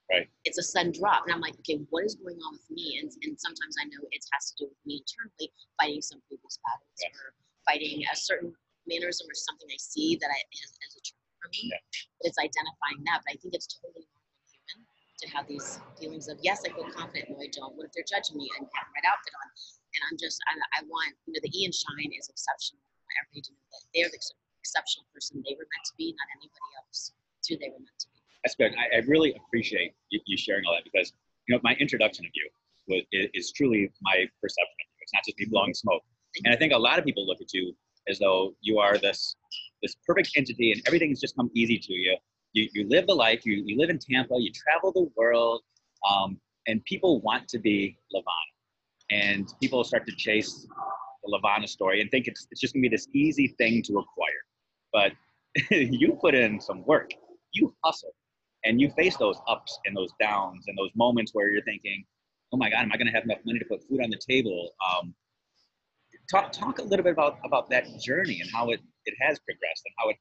Right. 0.07 0.29
It's 0.45 0.59
a 0.59 0.63
sudden 0.63 0.93
drop, 0.95 1.25
and 1.27 1.35
I'm 1.35 1.41
like, 1.41 1.59
okay, 1.67 1.83
what 1.91 2.05
is 2.05 2.15
going 2.15 2.39
on 2.39 2.53
with 2.55 2.71
me? 2.71 2.99
And 3.03 3.11
and 3.27 3.35
sometimes 3.41 3.75
I 3.83 3.87
know 3.91 4.07
it 4.13 4.23
has 4.33 4.55
to 4.55 4.65
do 4.65 4.69
with 4.71 4.79
me 4.87 5.03
internally 5.03 5.51
fighting 5.83 6.01
some 6.03 6.23
people's 6.31 6.61
battles 6.63 6.95
Yeah. 7.03 7.11
or 7.19 7.35
fighting 7.67 8.05
a 8.07 8.15
certain 8.15 8.55
mannerism 8.87 9.27
or 9.27 9.37
something 9.37 9.69
I 9.69 9.79
see 9.79 10.17
that 10.23 10.31
I 10.31 10.39
as, 10.63 10.71
as 10.87 10.93
a 10.97 11.03
trigger 11.03 11.27
for 11.43 11.49
me. 11.51 11.71
Yeah. 11.71 11.83
But 12.23 12.33
it's 12.33 12.41
identifying 12.41 13.03
that. 13.07 13.23
But 13.27 13.35
I 13.35 13.37
think 13.39 13.55
it's 13.55 13.69
totally 13.69 14.07
normal 14.11 14.43
human 14.51 14.79
to 14.87 15.27
have 15.31 15.45
these 15.47 15.79
feelings 15.99 16.27
of 16.31 16.39
yes, 16.43 16.63
I 16.67 16.73
feel 16.75 16.89
confident, 16.91 17.31
no, 17.31 17.41
I 17.41 17.51
don't. 17.53 17.75
What 17.75 17.89
if 17.89 17.93
they're 17.95 18.07
judging 18.07 18.39
me? 18.39 18.47
I 18.57 18.63
have 18.63 18.87
the 18.89 18.95
right 18.99 19.07
outfit 19.07 19.35
on, 19.35 19.47
and 19.51 20.01
I'm 20.11 20.17
just 20.19 20.39
I, 20.49 20.81
I 20.81 20.87
want 20.87 21.15
you 21.27 21.35
know 21.35 21.43
the 21.43 21.53
Ian 21.53 21.73
Shine 21.73 22.13
is 22.15 22.29
exceptional. 22.29 22.83
I 22.83 23.01
want 23.07 23.17
everybody 23.23 23.43
to 23.47 23.53
know 23.55 23.67
that 23.75 23.85
they're 23.93 24.11
the 24.13 24.21
exceptional 24.61 25.07
person 25.15 25.41
they 25.47 25.55
were 25.55 25.69
meant 25.71 25.87
to 25.87 25.95
be, 25.95 26.11
not 26.19 26.29
anybody 26.43 26.71
else. 26.83 27.15
It's 27.39 27.49
who 27.49 27.57
they 27.57 27.71
were 27.71 27.79
meant 27.79 28.01
to 28.03 28.09
be. 28.11 28.19
That's 28.43 28.59
good. 28.59 28.75
I, 28.75 28.99
I 28.99 29.07
really 29.07 29.35
appreciate 29.35 29.95
you, 30.11 30.21
you 30.27 30.37
sharing 30.37 30.67
all 30.67 30.75
that 30.75 30.85
because 30.85 31.15
you 31.47 31.55
know 31.55 31.61
my 31.63 31.75
introduction 31.79 32.27
of 32.27 32.33
you 32.35 32.47
was 32.89 33.03
is, 33.13 33.27
is 33.35 33.47
truly 33.53 33.91
my 34.03 34.27
perception 34.43 34.77
of 34.83 34.87
you. 34.91 35.03
It's 35.03 35.15
not 35.15 35.25
just 35.25 35.39
me 35.39 35.47
blowing 35.47 35.75
smoke. 35.75 36.03
And 36.45 36.53
I 36.53 36.57
think 36.57 36.73
a 36.75 36.79
lot 36.79 36.99
of 36.99 37.05
people 37.05 37.27
look 37.27 37.41
at 37.41 37.55
you 37.55 37.73
as 38.09 38.19
though 38.19 38.55
you 38.61 38.79
are 38.79 38.99
this 38.99 39.37
this 39.83 39.97
perfect 40.07 40.31
entity 40.37 40.73
and 40.73 40.83
everything's 40.87 41.21
just 41.21 41.37
come 41.37 41.51
easy 41.55 41.79
to 41.79 41.93
you. 41.93 42.17
You, 42.55 42.69
you 42.73 42.89
live 42.89 43.07
the 43.07 43.15
life. 43.15 43.45
You, 43.45 43.63
you 43.67 43.79
live 43.79 43.91
in 43.91 43.99
Tampa. 43.99 44.35
You 44.39 44.51
travel 44.53 44.91
the 44.93 45.11
world, 45.17 45.63
um, 46.11 46.41
and 46.67 46.83
people 46.85 47.21
want 47.21 47.49
to 47.49 47.59
be 47.59 47.99
LaVonna. 48.15 48.53
And 49.11 49.53
people 49.61 49.85
start 49.85 50.07
to 50.07 50.15
chase 50.17 50.67
the 51.23 51.39
LaVonna 51.39 51.69
story 51.69 52.01
and 52.01 52.11
think 52.11 52.27
it's 52.27 52.47
it's 52.51 52.61
just 52.61 52.75
gonna 52.75 52.83
be 52.83 52.89
this 52.89 53.09
easy 53.15 53.55
thing 53.59 53.83
to 53.83 53.99
acquire. 53.99 54.43
But 54.93 55.13
you 55.71 56.19
put 56.21 56.35
in 56.35 56.61
some 56.61 56.85
work. 56.85 57.11
You 57.53 57.75
hustle 57.85 58.15
and 58.65 58.81
you 58.81 58.91
face 58.91 59.17
those 59.17 59.39
ups 59.49 59.79
and 59.87 59.97
those 59.97 60.11
downs 60.21 60.65
and 60.67 60.77
those 60.77 60.91
moments 60.95 61.33
where 61.35 61.51
you're 61.51 61.63
thinking, 61.63 62.05
"Oh 62.53 62.57
my 62.57 62.71
God, 62.71 62.83
am 62.83 62.93
I 62.93 62.97
to 62.97 63.05
have 63.05 63.25
enough 63.25 63.39
money 63.45 63.59
to 63.59 63.65
put 63.65 63.83
food 63.89 64.03
on 64.03 64.11
the 64.11 64.21
table?" 64.29 64.73
Um, 64.91 65.15
talk 66.31 66.53
talk 66.53 66.79
a 66.79 66.83
little 66.83 67.05
bit 67.05 67.13
about 67.13 67.39
about 67.45 67.71
that 67.71 67.87
journey 68.01 68.41
and 68.41 68.51
how 68.53 68.71
it 68.71 68.81
it 69.07 69.15
has 69.21 69.39
progressed 69.41 69.83
and 69.87 69.95
how 69.99 70.09
it 70.11 70.17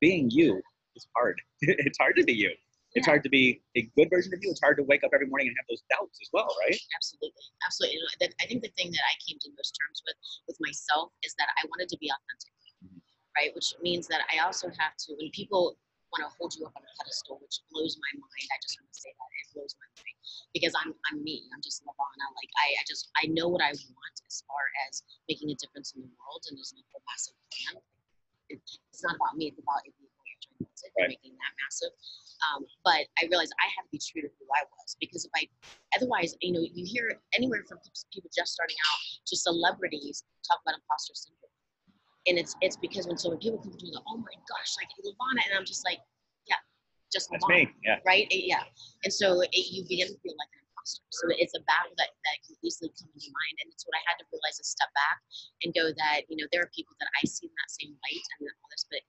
being 0.00 0.30
you 0.30 0.60
is 0.96 1.06
hard. 1.16 1.40
it's 1.62 1.98
hard 1.98 2.16
to 2.16 2.24
be 2.24 2.32
you. 2.32 2.50
It's 2.94 3.06
Yeah. 3.06 3.12
hard 3.12 3.22
to 3.24 3.30
be 3.30 3.62
a 3.76 3.82
good 3.96 4.10
version 4.10 4.34
of 4.34 4.40
you. 4.42 4.50
It's 4.50 4.60
hard 4.60 4.76
to 4.76 4.84
wake 4.84 5.02
up 5.04 5.12
every 5.14 5.26
morning 5.26 5.48
and 5.48 5.56
have 5.56 5.64
those 5.68 5.80
doubts 5.88 6.18
as 6.20 6.28
well, 6.32 6.48
right? 6.60 6.76
Absolutely, 6.96 7.44
absolutely. 7.64 8.00
I 8.40 8.44
think 8.46 8.60
the 8.62 8.72
thing 8.76 8.90
that 8.92 9.04
I 9.08 9.14
came 9.24 9.38
to 9.40 9.48
most 9.56 9.72
terms 9.80 10.02
with 10.04 10.16
with 10.48 10.58
myself 10.60 11.12
is 11.22 11.32
that 11.38 11.48
I 11.56 11.64
wanted 11.72 11.88
to 11.88 11.96
be 11.98 12.10
authentic, 12.12 12.52
Mhm. 12.84 13.00
right? 13.36 13.54
Which 13.54 13.72
means 13.80 14.06
that 14.08 14.26
I 14.32 14.38
also 14.44 14.68
have 14.78 14.96
to. 15.08 15.14
When 15.16 15.30
people 15.32 15.78
want 16.12 16.28
to 16.28 16.30
hold 16.36 16.52
you 16.54 16.66
up 16.66 16.76
on 16.76 16.82
a 16.84 16.92
pedestal, 17.00 17.38
which 17.40 17.60
blows 17.72 17.96
my 17.96 18.12
mind, 18.20 18.48
I 18.52 18.58
just 18.60 18.76
want 18.80 18.92
to 18.92 19.00
say 19.00 19.08
that 19.16 19.28
it 19.40 19.54
blows 19.56 19.72
my 19.80 19.88
mind 20.04 20.11
because 20.54 20.72
I'm 20.78 20.94
I'm 21.10 21.22
me. 21.22 21.48
I'm 21.54 21.62
just 21.62 21.82
LaVonna. 21.84 22.26
Like 22.38 22.52
I, 22.58 22.66
I 22.78 22.82
just 22.88 23.10
I 23.18 23.28
know 23.30 23.48
what 23.48 23.62
I 23.62 23.70
want 23.72 24.16
as 24.26 24.44
far 24.46 24.62
as 24.88 25.02
making 25.28 25.50
a 25.50 25.56
difference 25.56 25.92
in 25.94 26.02
the 26.02 26.10
world, 26.18 26.42
and 26.48 26.56
there's 26.56 26.74
no 26.76 26.82
massive 27.08 27.36
plan. 27.50 27.82
It, 28.48 28.60
it's 28.92 29.02
not 29.02 29.16
about 29.16 29.36
me. 29.36 29.48
It's 29.48 29.58
about 29.60 29.82
if 29.86 29.94
you're 29.98 30.12
trying 30.12 30.40
to 30.42 30.52
Right. 30.98 31.08
making 31.08 31.32
that 31.38 31.52
massive. 31.64 31.94
Um, 32.50 32.66
but 32.84 33.06
I 33.16 33.30
realized 33.30 33.54
I 33.62 33.70
had 33.70 33.86
to 33.86 33.92
be 33.94 34.00
true 34.02 34.22
to 34.22 34.28
who 34.28 34.44
I 34.50 34.66
was 34.66 34.96
because 34.98 35.24
if 35.24 35.32
I, 35.38 35.46
otherwise, 35.96 36.34
you 36.42 36.52
know, 36.52 36.60
you 36.60 36.84
hear 36.84 37.16
anywhere 37.32 37.62
from 37.68 37.78
people 38.12 38.30
just 38.34 38.52
starting 38.52 38.76
out 38.90 39.00
to 39.26 39.34
celebrities 39.36 40.24
talk 40.42 40.58
about 40.66 40.74
imposter 40.76 41.14
syndrome, 41.14 41.54
and 42.26 42.36
it's 42.38 42.56
it's 42.60 42.76
because 42.76 43.06
when 43.06 43.16
so 43.16 43.30
when 43.30 43.38
people 43.38 43.58
come 43.62 43.72
to 43.72 43.84
me, 43.84 43.92
like, 43.94 44.04
oh 44.10 44.18
my 44.18 44.36
gosh, 44.50 44.70
like 44.76 44.90
LaVonna, 45.00 45.42
and 45.48 45.54
I'm 45.56 45.64
just 45.64 45.86
like, 45.86 46.02
just 47.12 47.28
That's 47.30 47.46
me. 47.48 47.68
Yeah. 47.84 48.00
right? 48.08 48.26
It- 48.32 48.48
yeah, 48.48 48.64
and 49.04 49.12
so 49.12 49.40
it, 49.44 49.52
you 49.52 49.84
begin 49.86 50.08
to 50.08 50.16
feel 50.24 50.34
like 50.40 50.52
an 50.56 50.64
imposter. 50.64 51.04
So 51.12 51.24
it's 51.36 51.52
a 51.54 51.62
battle 51.68 51.92
that 52.00 52.10
that 52.24 52.36
can 52.44 52.56
easily 52.64 52.90
come 52.96 53.08
in 53.12 53.20
your 53.20 53.34
mind, 53.36 53.56
and 53.62 53.68
it's 53.72 53.84
what 53.86 53.94
I 53.96 54.02
had 54.08 54.16
to 54.20 54.26
realize 54.32 54.56
is 54.58 54.68
step 54.72 54.88
back 54.96 55.18
and 55.64 55.70
go 55.76 55.92
that 55.92 56.24
you 56.32 56.36
know 56.40 56.48
there 56.50 56.62
are 56.64 56.70
people 56.74 56.96
that 57.00 57.08
I 57.20 57.22
see 57.28 57.46
in 57.46 57.54
that 57.54 57.70
same 57.70 57.92
light 57.92 58.26
and 58.40 58.48
all 58.48 58.68
this, 58.72 58.84
but 58.90 59.02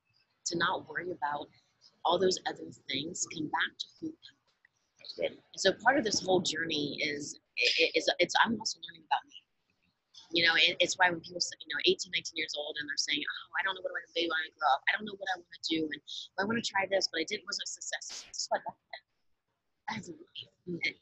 to 0.52 0.54
not 0.60 0.88
worry 0.88 1.12
about 1.12 1.48
all 2.06 2.20
those 2.20 2.40
other 2.48 2.68
things, 2.92 3.24
come 3.32 3.48
back 3.48 3.72
to 3.80 3.88
who 4.02 4.08
am 4.12 4.36
That's 5.00 5.14
good. 5.16 5.32
and 5.40 5.60
so 5.60 5.72
part 5.84 5.96
of 5.98 6.04
this 6.04 6.20
whole 6.20 6.42
journey 6.44 7.00
is 7.00 7.40
i- 7.80 7.92
is 7.96 8.10
it's 8.20 8.36
I'm 8.44 8.60
also 8.60 8.80
learning 8.88 9.08
about 9.08 9.24
me. 9.32 9.40
You 10.34 10.50
know, 10.50 10.58
it, 10.58 10.76
it's 10.82 10.98
why 10.98 11.14
when 11.14 11.22
people 11.22 11.40
say, 11.40 11.54
you 11.62 11.70
know, 11.70 11.82
18, 11.86 12.10
19 12.10 12.34
years 12.34 12.58
old 12.58 12.74
and 12.82 12.90
they're 12.90 12.98
saying, 12.98 13.22
oh, 13.22 13.48
I 13.54 13.62
don't 13.62 13.78
know 13.78 13.86
what 13.86 13.94
I 13.94 14.02
want 14.02 14.10
to 14.10 14.18
be 14.18 14.26
when 14.26 14.40
I 14.42 14.50
grow 14.58 14.70
up. 14.74 14.82
I 14.90 14.98
don't 14.98 15.06
know 15.06 15.14
what 15.14 15.30
I 15.30 15.38
want 15.38 15.54
to 15.54 15.64
do. 15.70 15.86
And 15.86 16.02
I 16.42 16.44
want 16.50 16.58
to 16.58 16.66
try 16.66 16.90
this, 16.90 17.06
but 17.14 17.22
I 17.22 17.26
didn't, 17.30 17.46
wasn't 17.46 17.70
a 17.70 17.72
success. 17.72 18.26
It's 18.26 18.50
like, 18.50 18.66
have. 18.66 20.04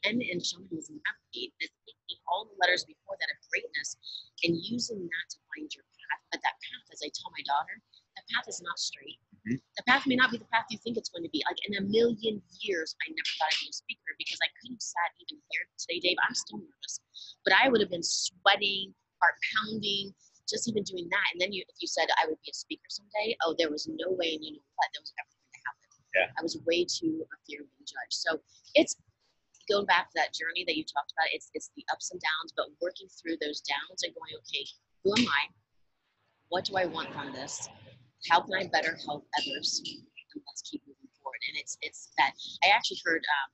And 0.04 0.20
in 0.20 0.38
Shaman 0.42 0.68
is 0.76 0.90
navigate 0.90 1.54
taking 1.62 2.20
all 2.28 2.44
the 2.50 2.56
letters 2.60 2.84
before 2.84 3.16
that 3.16 3.30
of 3.30 3.38
greatness 3.48 3.96
and 4.42 4.58
using 4.58 5.00
that 5.00 5.26
to 5.32 5.38
find 5.54 5.70
your 5.72 5.86
path. 5.86 6.20
But 6.34 6.40
that 6.42 6.58
path, 6.60 6.86
as 6.92 7.00
I 7.00 7.08
tell 7.14 7.30
my 7.32 7.44
daughter, 7.46 7.78
that 8.18 8.26
path 8.34 8.46
is 8.50 8.60
not 8.60 8.76
straight. 8.76 9.22
Mhm. 9.46 9.62
The 9.78 9.84
path 9.86 10.06
may 10.06 10.14
not 10.14 10.30
be 10.30 10.38
the 10.38 10.50
path 10.50 10.66
you 10.70 10.78
think 10.78 10.96
it's 10.98 11.08
going 11.08 11.24
to 11.24 11.30
be. 11.30 11.42
Like 11.48 11.58
in 11.66 11.78
a 11.78 11.84
million 11.86 12.42
years, 12.60 12.94
I 13.02 13.10
never 13.10 13.32
thought 13.38 13.54
I'd 13.54 13.62
be 13.62 13.70
a 13.70 13.72
speaker 13.72 14.12
because 14.18 14.38
I 14.42 14.50
couldn't 14.60 14.76
have 14.76 14.82
sat 14.82 15.10
even 15.18 15.42
here 15.50 15.64
today, 15.78 15.98
Dave. 16.00 16.18
I'm 16.26 16.34
still 16.34 16.58
nervous, 16.58 17.00
but 17.44 17.54
I 17.54 17.68
would 17.70 17.80
have 17.80 17.90
been 17.90 18.06
sweating, 18.06 18.94
heart 19.22 19.38
pounding, 19.54 20.10
just 20.50 20.66
even 20.66 20.82
doing 20.82 21.06
that. 21.14 21.26
And 21.32 21.38
then 21.38 21.54
you, 21.54 21.62
if 21.62 21.78
you 21.78 21.86
said 21.86 22.10
I 22.18 22.26
would 22.26 22.42
be 22.42 22.50
a 22.50 22.58
speaker 22.58 22.90
someday, 22.90 23.38
oh, 23.46 23.54
there 23.56 23.70
was 23.70 23.86
no 23.86 24.10
way, 24.10 24.34
and 24.34 24.42
you 24.42 24.58
know 24.58 24.66
what, 24.74 24.90
that 24.90 25.00
was 25.00 25.14
ever 25.14 25.30
going 25.30 25.54
to 25.54 25.62
happen. 25.62 25.88
Yeah. 26.12 26.28
I 26.34 26.40
was 26.42 26.58
way 26.66 26.82
too 26.82 27.22
afraid 27.22 27.62
of 27.62 27.70
being 27.70 27.86
judged. 27.86 28.18
So 28.18 28.42
it's 28.74 28.98
going 29.70 29.86
back 29.86 30.10
to 30.10 30.16
that 30.18 30.34
journey 30.34 30.66
that 30.66 30.76
you 30.76 30.82
talked 30.82 31.14
about. 31.14 31.30
It's 31.32 31.48
it's 31.54 31.70
the 31.78 31.86
ups 31.94 32.10
and 32.10 32.20
downs, 32.20 32.50
but 32.52 32.66
working 32.82 33.06
through 33.08 33.38
those 33.38 33.62
downs 33.62 34.02
and 34.02 34.12
going, 34.12 34.34
okay, 34.42 34.66
who 35.06 35.14
am 35.14 35.24
I? 35.30 35.42
What 36.50 36.66
do 36.66 36.76
I 36.76 36.84
want 36.84 37.14
from 37.14 37.32
this? 37.32 37.70
How 38.28 38.42
can 38.42 38.54
I 38.54 38.66
better 38.68 38.98
help 39.06 39.24
others? 39.38 39.80
And 39.80 40.42
let's 40.46 40.62
keep 40.68 40.82
moving 40.84 41.10
forward. 41.16 41.40
And 41.48 41.56
it's 41.56 41.78
it's 41.80 42.10
that 42.18 42.34
I 42.66 42.74
actually 42.74 43.00
heard 43.06 43.24
um, 43.24 43.48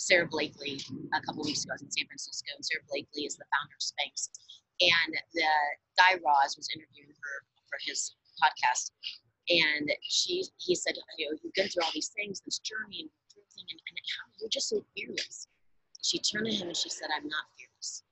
Sara 0.00 0.26
Blakely 0.26 0.80
a 1.14 1.20
couple 1.22 1.44
weeks 1.44 1.64
ago. 1.64 1.72
I 1.72 1.78
was 1.78 1.82
in 1.82 1.90
San 1.92 2.06
Francisco, 2.08 2.50
and 2.56 2.64
Sara 2.64 2.82
Blakely 2.88 3.28
is 3.28 3.36
the 3.36 3.46
founder 3.52 3.76
of 3.76 3.84
Spanx. 3.84 4.32
And 4.80 5.12
the 5.34 5.52
Guy 5.98 6.16
Raz 6.24 6.56
was 6.56 6.68
interviewing 6.74 7.12
her 7.12 7.36
for 7.68 7.78
his 7.84 8.16
podcast, 8.42 8.92
and 9.48 9.92
she 10.02 10.44
he 10.56 10.74
said, 10.74 10.96
you 11.18 11.28
know, 11.30 11.36
you've 11.42 11.52
been 11.54 11.68
through 11.68 11.84
all 11.84 11.92
these 11.92 12.08
things, 12.16 12.40
this 12.40 12.58
journey, 12.60 13.04
and 13.04 13.10
everything, 13.36 13.66
and, 13.68 13.80
and 13.80 13.98
how 14.16 14.24
you're 14.40 14.48
just 14.48 14.68
so 14.68 14.80
fearless. 14.96 15.48
She 16.02 16.18
turned 16.18 16.46
to 16.46 16.52
him 16.52 16.68
and 16.68 16.76
she 16.76 16.88
said, 16.88 17.08
I'm 17.14 17.28
not 17.28 17.44
fearless. 17.58 18.04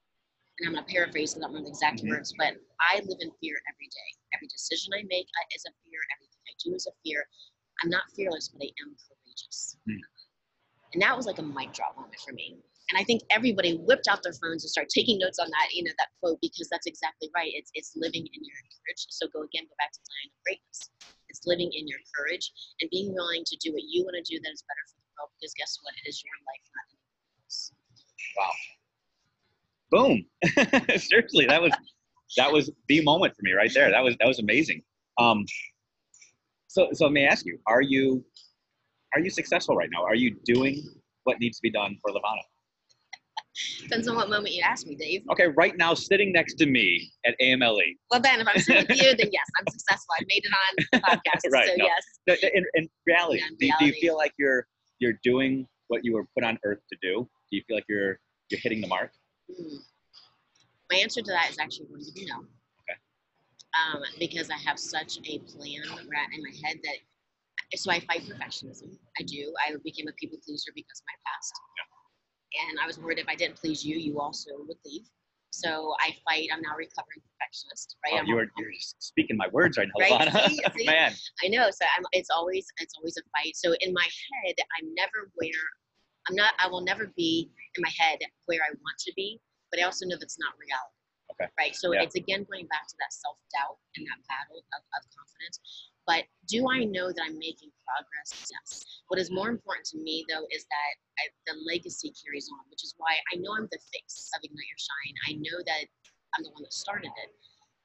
And 0.60 0.68
I'm 0.68 0.74
going 0.74 0.84
to 0.84 0.92
paraphrase, 0.92 1.32
I 1.36 1.40
don't 1.40 1.48
remember 1.54 1.70
the 1.70 1.72
exact 1.72 2.02
Mhm. 2.02 2.10
words, 2.10 2.34
but 2.36 2.52
I 2.80 3.00
live 3.00 3.18
in 3.20 3.30
fear 3.40 3.56
every 3.70 3.88
day. 3.88 4.10
Every 4.34 4.48
decision 4.48 4.92
I 4.92 5.02
make 5.08 5.28
is 5.54 5.64
a 5.64 5.72
fear. 5.86 6.00
Everything 6.12 6.42
I 6.44 6.54
do 6.62 6.74
is 6.74 6.86
a 6.86 6.92
fear. 7.02 7.24
I'm 7.82 7.88
not 7.88 8.10
fearless, 8.12 8.48
but 8.48 8.60
I 8.60 8.68
am 8.82 8.94
courageous. 8.96 9.76
Mm. 9.88 10.00
And 10.92 11.02
that 11.02 11.16
was 11.16 11.26
like 11.26 11.38
a 11.38 11.42
mic 11.42 11.72
drop 11.72 11.96
moment 11.96 12.18
for 12.20 12.32
me. 12.32 12.58
And 12.88 12.96
I 12.96 13.04
think 13.04 13.20
everybody 13.30 13.76
whipped 13.76 14.08
out 14.08 14.22
their 14.22 14.32
phones 14.32 14.64
and 14.64 14.70
started 14.70 14.88
taking 14.88 15.18
notes 15.18 15.38
on 15.38 15.50
that, 15.50 15.68
you 15.72 15.84
know, 15.84 15.92
that 15.98 16.08
quote 16.20 16.40
because 16.40 16.68
that's 16.72 16.86
exactly 16.86 17.28
right. 17.34 17.52
It's 17.52 17.70
it's 17.74 17.92
living 17.96 18.24
in 18.24 18.40
your 18.40 18.56
courage. 18.64 19.04
So 19.10 19.28
go 19.28 19.44
again, 19.44 19.68
go 19.68 19.76
back 19.76 19.92
to 19.92 20.00
design 20.00 20.32
of 20.32 20.40
greatness. 20.44 20.90
It's 21.28 21.44
living 21.44 21.68
in 21.72 21.86
your 21.86 22.00
courage 22.16 22.50
and 22.80 22.88
being 22.90 23.12
willing 23.12 23.44
to 23.44 23.56
do 23.60 23.72
what 23.72 23.84
you 23.84 24.04
want 24.04 24.16
to 24.16 24.24
do 24.24 24.40
that 24.40 24.52
is 24.52 24.64
better 24.64 24.84
for 24.88 24.96
the 24.96 25.08
world. 25.20 25.30
Because 25.36 25.52
guess 25.52 25.76
what? 25.84 25.92
It 26.00 26.08
is 26.08 26.24
your 26.24 26.32
life, 26.48 26.64
not 26.72 26.86
anyone 26.88 27.36
else. 27.44 27.72
Wow. 28.40 28.56
Boom. 29.92 30.24
Seriously, 30.96 31.46
that 31.46 31.60
was 31.60 31.72
that 32.36 32.52
was 32.52 32.70
the 32.88 33.02
moment 33.02 33.36
for 33.36 33.42
me 33.42 33.52
right 33.52 33.72
there. 33.72 33.90
That 33.90 34.02
was 34.02 34.16
that 34.20 34.28
was 34.28 34.38
amazing. 34.38 34.82
Um, 35.18 35.44
so 36.68 36.88
so 36.92 37.04
let 37.04 37.12
me 37.12 37.24
ask 37.24 37.44
you: 37.44 37.58
Are 37.66 37.82
you 37.82 38.24
are 39.14 39.20
you 39.20 39.30
successful 39.30 39.76
right 39.76 39.88
now? 39.92 40.04
Are 40.04 40.14
you 40.14 40.36
doing 40.44 40.82
what 41.24 41.40
needs 41.40 41.58
to 41.58 41.62
be 41.62 41.70
done 41.70 41.96
for 42.00 42.10
LaVonna? 42.10 42.44
Depends 43.82 44.06
on 44.06 44.16
what 44.16 44.28
moment 44.28 44.54
you 44.54 44.62
ask 44.62 44.86
me, 44.86 44.94
Dave. 44.94 45.24
Okay, 45.32 45.48
right 45.56 45.76
now, 45.76 45.94
sitting 45.94 46.32
next 46.32 46.54
to 46.54 46.66
me 46.66 47.10
at 47.26 47.34
AMLE. 47.40 47.80
Well, 48.10 48.20
then, 48.20 48.40
if 48.40 48.46
I'm 48.46 48.60
sitting 48.60 48.86
with 48.88 48.96
you, 49.02 49.16
then 49.16 49.28
yes, 49.32 49.46
I'm 49.58 49.66
successful. 49.70 50.14
I 50.18 50.24
made 50.28 50.44
it 50.44 50.52
on 50.52 50.86
the 50.92 50.98
podcast. 51.08 51.52
Right, 51.52 51.68
so 51.68 51.74
no. 51.76 51.88
yes. 52.26 52.42
In, 52.54 52.64
in 52.74 52.88
reality, 53.06 53.40
Yeah, 53.40 53.46
in 53.48 53.56
do, 53.58 53.70
do 53.78 53.86
you 53.86 53.92
feel 54.00 54.16
like 54.16 54.32
you're 54.38 54.66
you're 55.00 55.18
doing 55.22 55.66
what 55.88 56.04
you 56.04 56.12
were 56.14 56.26
put 56.34 56.44
on 56.44 56.58
Earth 56.64 56.80
to 56.92 56.98
do? 57.02 57.28
Do 57.50 57.56
you 57.56 57.62
feel 57.66 57.76
like 57.76 57.86
you're 57.88 58.18
you're 58.50 58.60
hitting 58.60 58.80
the 58.80 58.88
mark? 58.88 59.10
Mm. 59.50 59.78
My 60.90 60.98
answer 60.98 61.20
to 61.20 61.30
that 61.32 61.50
is 61.50 61.58
actually 61.58 61.86
going 61.86 62.04
to 62.04 62.12
be 62.12 62.26
no. 62.26 62.38
Okay. 62.38 62.98
Um, 63.76 64.02
because 64.18 64.50
I 64.50 64.56
have 64.56 64.78
such 64.78 65.18
a 65.18 65.38
plan 65.38 65.82
in 65.84 66.42
my 66.42 66.52
head 66.64 66.78
that 66.84 66.96
so 67.76 67.90
I 67.90 68.00
fight 68.00 68.22
perfectionism. 68.22 68.96
I 69.20 69.22
do. 69.24 69.52
I 69.60 69.76
became 69.84 70.08
a 70.08 70.12
people 70.12 70.38
pleaser 70.44 70.72
because 70.74 71.00
of 71.00 71.06
my 71.06 71.18
past. 71.26 71.52
And 72.56 72.78
I 72.80 72.86
was 72.86 72.98
worried 72.98 73.18
if 73.18 73.28
I 73.28 73.34
didn't 73.34 73.56
please 73.56 73.84
you, 73.84 73.96
you 73.98 74.20
also 74.20 74.50
would 74.66 74.78
leave. 74.84 75.04
So 75.50 75.94
I 76.00 76.12
fight. 76.28 76.48
I'm 76.52 76.60
now 76.60 76.76
a 76.76 76.80
recovering 76.80 77.24
perfectionist, 77.24 77.96
right? 78.04 78.20
Oh, 78.20 78.26
you 78.26 78.34
a- 78.36 78.44
were 78.44 78.50
you're 78.56 78.72
speaking 79.00 79.36
my 79.36 79.48
words 79.48 79.76
right 79.78 79.88
now, 79.88 80.04
Right, 80.04 80.32
see, 80.48 80.60
see? 80.76 80.86
Man, 80.86 81.12
I 81.44 81.48
know. 81.48 81.70
So 81.72 81.84
I'm, 81.96 82.04
it's 82.12 82.28
always 82.30 82.66
it's 82.78 82.94
always 82.96 83.16
a 83.16 83.24
fight. 83.32 83.56
So 83.56 83.72
in 83.80 83.92
my 83.92 84.04
head, 84.04 84.54
I'm 84.78 84.92
never 84.94 85.32
where 85.36 85.64
I'm 86.28 86.36
not. 86.36 86.52
I 86.60 86.68
will 86.68 86.82
never 86.84 87.12
be 87.16 87.50
in 87.76 87.80
my 87.82 87.92
head 87.98 88.18
where 88.46 88.60
I 88.60 88.70
want 88.70 88.98
to 89.08 89.12
be. 89.16 89.40
But 89.70 89.80
I 89.80 89.84
also 89.84 90.04
know 90.06 90.16
that's 90.20 90.38
not 90.38 90.52
reality. 90.60 90.96
Okay. 91.32 91.48
Right. 91.56 91.74
So 91.76 91.92
Yeah. 91.92 92.02
it's 92.04 92.16
again 92.16 92.44
going 92.44 92.66
back 92.68 92.86
to 92.88 92.96
that 93.00 93.12
self 93.12 93.36
doubt 93.52 93.76
and 93.96 94.04
that 94.04 94.20
battle 94.28 94.60
of, 94.76 94.80
of 94.96 95.02
confidence. 95.16 95.60
But 96.08 96.24
do 96.48 96.64
I 96.72 96.88
know 96.88 97.12
that 97.12 97.20
I'm 97.20 97.36
making 97.36 97.68
progress? 97.84 98.48
Yes. 98.48 98.80
What 99.12 99.20
is 99.20 99.28
more 99.28 99.52
important 99.52 99.84
to 99.92 100.00
me 100.00 100.24
though 100.24 100.48
is 100.48 100.64
that 100.64 100.92
I, 101.20 101.28
the 101.44 101.60
legacy 101.68 102.16
carries 102.16 102.48
on, 102.48 102.64
which 102.72 102.80
is 102.80 102.96
why 102.96 103.12
I 103.28 103.36
know 103.36 103.52
I'm 103.52 103.68
the 103.68 103.84
face 103.92 104.32
of 104.32 104.40
Ignite 104.40 104.72
Your 104.72 104.80
Shine. 104.80 105.16
I 105.28 105.32
know 105.36 105.60
that 105.60 105.84
I'm 106.32 106.42
the 106.48 106.52
one 106.56 106.64
that 106.64 106.72
started 106.72 107.12
it. 107.12 107.30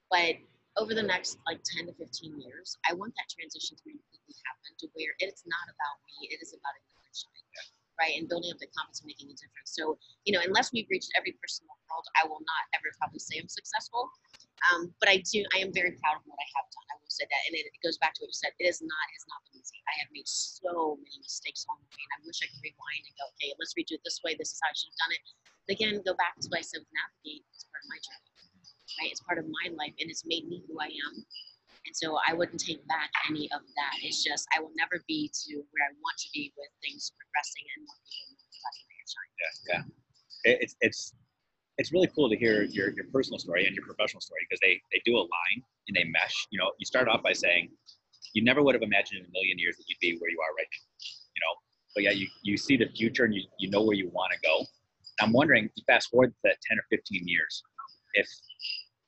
But 0.08 0.40
over 0.80 0.96
the 0.96 1.04
next 1.04 1.36
like 1.52 1.60
10 1.68 1.92
to 1.92 1.94
15 2.00 2.40
years, 2.40 2.80
I 2.88 2.96
want 2.96 3.12
that 3.20 3.28
transition 3.28 3.76
to 3.76 3.84
completely 3.84 4.36
happen 4.48 4.72
to 4.80 4.88
where 4.96 5.14
it's 5.20 5.44
not 5.44 5.68
about 5.68 5.98
me, 6.08 6.32
it 6.32 6.40
is 6.40 6.56
about 6.56 6.80
Ignite 6.80 7.04
Your 7.04 7.18
Shine. 7.28 7.73
Right, 7.94 8.18
and 8.18 8.26
building 8.26 8.50
up 8.50 8.58
the 8.58 8.66
confidence 8.74 9.06
and 9.06 9.10
making 9.14 9.30
a 9.30 9.38
difference. 9.38 9.78
So, 9.78 10.02
you 10.26 10.34
know, 10.34 10.42
unless 10.42 10.74
we've 10.74 10.90
reached 10.90 11.14
every 11.14 11.38
person 11.38 11.62
in 11.62 11.70
the 11.70 11.78
world, 11.86 12.10
I 12.18 12.26
will 12.26 12.42
not 12.42 12.64
ever 12.74 12.90
probably 12.98 13.22
say 13.22 13.38
I'm 13.38 13.46
successful. 13.46 14.10
Um, 14.74 14.90
but 14.98 15.14
I 15.14 15.22
do, 15.22 15.46
I 15.54 15.62
am 15.62 15.70
very 15.70 15.94
proud 16.02 16.18
of 16.18 16.26
what 16.26 16.42
I 16.42 16.48
have 16.58 16.66
done. 16.74 16.88
I 16.90 16.98
will 16.98 17.14
say 17.14 17.30
that, 17.30 17.42
and 17.46 17.54
it, 17.54 17.70
it 17.70 17.82
goes 17.86 18.02
back 18.02 18.18
to 18.18 18.26
what 18.26 18.34
you 18.34 18.40
said. 18.40 18.50
It 18.58 18.66
is 18.66 18.82
not, 18.82 19.04
it 19.14 19.16
has 19.22 19.28
not 19.30 19.46
been 19.46 19.62
easy. 19.62 19.78
I 19.86 19.94
have 20.02 20.10
made 20.10 20.26
so 20.26 20.98
many 21.06 21.22
mistakes 21.22 21.70
along 21.70 21.86
the 21.86 21.94
way, 21.94 22.02
and 22.02 22.14
I 22.18 22.20
wish 22.26 22.42
I 22.42 22.50
could 22.50 22.66
rewind 22.66 23.04
and 23.06 23.14
go, 23.14 23.30
okay, 23.38 23.54
let's 23.62 23.78
redo 23.78 23.94
it 23.94 24.02
this 24.02 24.26
way. 24.26 24.34
This 24.42 24.58
is 24.58 24.60
how 24.64 24.72
I 24.72 24.76
should 24.76 24.90
have 24.90 25.02
done 25.06 25.14
it. 25.14 25.24
But 25.70 25.72
again, 25.78 25.94
go 26.02 26.18
back 26.18 26.34
to 26.42 26.50
what 26.50 26.64
I 26.64 26.66
said 26.66 26.82
navigate. 26.82 27.46
It's 27.54 27.70
part 27.70 27.86
of 27.86 27.90
my 27.94 28.00
journey, 28.02 28.32
right? 28.98 29.12
It's 29.14 29.22
part 29.22 29.38
of 29.38 29.46
my 29.46 29.66
life, 29.78 29.94
and 30.02 30.10
it's 30.10 30.26
made 30.26 30.50
me 30.50 30.66
who 30.66 30.82
I 30.82 30.90
am. 30.90 31.14
And 31.94 32.10
so 32.10 32.18
I 32.26 32.34
wouldn't 32.34 32.58
take 32.58 32.82
back 32.90 33.14
any 33.30 33.46
of 33.54 33.62
that. 33.62 33.94
It's 34.02 34.26
just 34.26 34.50
I 34.50 34.60
will 34.60 34.74
never 34.74 34.98
be 35.08 35.30
to 35.30 35.62
where 35.70 35.86
I 35.86 35.94
want 36.02 36.18
to 36.26 36.30
be 36.34 36.50
with 36.58 36.74
things 36.82 37.14
progressing 37.14 37.70
and 37.78 37.86
more 37.86 38.02
people 38.10 38.34
knowing 38.34 38.82
about 38.90 39.22
yeah, 39.38 39.54
yeah. 39.70 39.82
It, 40.50 40.58
it's 40.66 40.76
it's 40.82 41.14
it's 41.78 41.94
really 41.94 42.10
cool 42.16 42.34
to 42.34 42.36
hear 42.36 42.64
your, 42.64 42.90
your 42.98 43.06
personal 43.14 43.38
story 43.38 43.68
and 43.68 43.76
your 43.76 43.86
professional 43.86 44.22
story 44.22 44.42
because 44.50 44.58
they 44.66 44.82
they 44.90 45.06
do 45.06 45.22
align 45.22 45.62
and 45.88 45.94
they 45.94 46.06
mesh. 46.10 46.34
You 46.50 46.58
know, 46.58 46.74
you 46.82 46.86
start 46.90 47.08
off 47.08 47.22
by 47.22 47.34
saying 47.34 47.70
you 48.34 48.44
never 48.44 48.64
would 48.64 48.74
have 48.74 48.82
imagined 48.82 49.22
in 49.22 49.30
a 49.30 49.32
million 49.32 49.62
years 49.62 49.78
that 49.78 49.86
you'd 49.86 50.02
be 50.02 50.18
where 50.18 50.34
you 50.34 50.42
are 50.42 50.54
right 50.58 50.66
now. 50.66 50.86
You 51.38 51.42
know, 51.46 51.54
but 51.94 52.04
yeah, 52.10 52.18
you, 52.18 52.26
you 52.42 52.58
see 52.58 52.76
the 52.76 52.90
future 52.98 53.26
and 53.26 53.36
you, 53.36 53.46
you 53.60 53.70
know 53.70 53.84
where 53.84 53.96
you 53.96 54.10
want 54.10 54.34
to 54.34 54.40
go. 54.42 54.66
I'm 55.22 55.32
wondering, 55.32 55.70
fast 55.86 56.10
forward 56.10 56.34
to 56.34 56.40
that 56.46 56.58
10 56.68 56.80
or 56.80 56.86
15 56.90 57.28
years, 57.28 57.62
if 58.16 58.28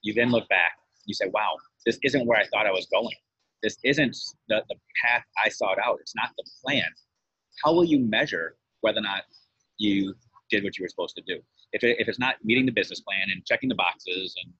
you 0.03 0.13
then 0.13 0.29
look 0.29 0.47
back, 0.49 0.73
you 1.05 1.15
say, 1.15 1.25
wow, 1.33 1.57
this 1.85 1.99
isn't 2.03 2.25
where 2.25 2.39
I 2.39 2.45
thought 2.47 2.65
I 2.67 2.71
was 2.71 2.87
going. 2.91 3.15
This 3.63 3.77
isn't 3.83 4.15
the, 4.47 4.63
the 4.69 4.75
path 5.03 5.23
I 5.43 5.49
sought 5.49 5.77
out. 5.79 5.97
It's 6.01 6.15
not 6.15 6.29
the 6.37 6.43
plan. 6.63 6.85
How 7.63 7.73
will 7.73 7.85
you 7.85 7.99
measure 7.99 8.55
whether 8.81 8.99
or 8.99 9.03
not 9.03 9.23
you 9.77 10.13
did 10.49 10.63
what 10.63 10.77
you 10.77 10.83
were 10.83 10.89
supposed 10.89 11.15
to 11.15 11.23
do? 11.25 11.41
If, 11.71 11.83
it, 11.83 11.97
if 11.99 12.07
it's 12.07 12.19
not 12.19 12.35
meeting 12.43 12.65
the 12.65 12.71
business 12.71 13.01
plan 13.01 13.27
and 13.31 13.45
checking 13.45 13.69
the 13.69 13.75
boxes 13.75 14.35
and 14.43 14.53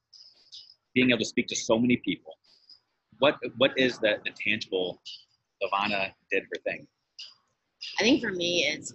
being 0.93 1.09
able 1.09 1.19
to 1.19 1.25
speak 1.25 1.47
to 1.47 1.55
so 1.55 1.77
many 1.77 1.97
people, 1.97 2.33
what 3.19 3.37
what 3.57 3.77
is 3.77 3.97
the, 3.99 4.17
the 4.25 4.31
tangible 4.31 5.01
LaVonna 5.63 6.11
did 6.31 6.43
her 6.43 6.61
thing? 6.65 6.87
I 7.99 8.03
think 8.03 8.21
for 8.21 8.31
me, 8.31 8.65
it's 8.67 8.93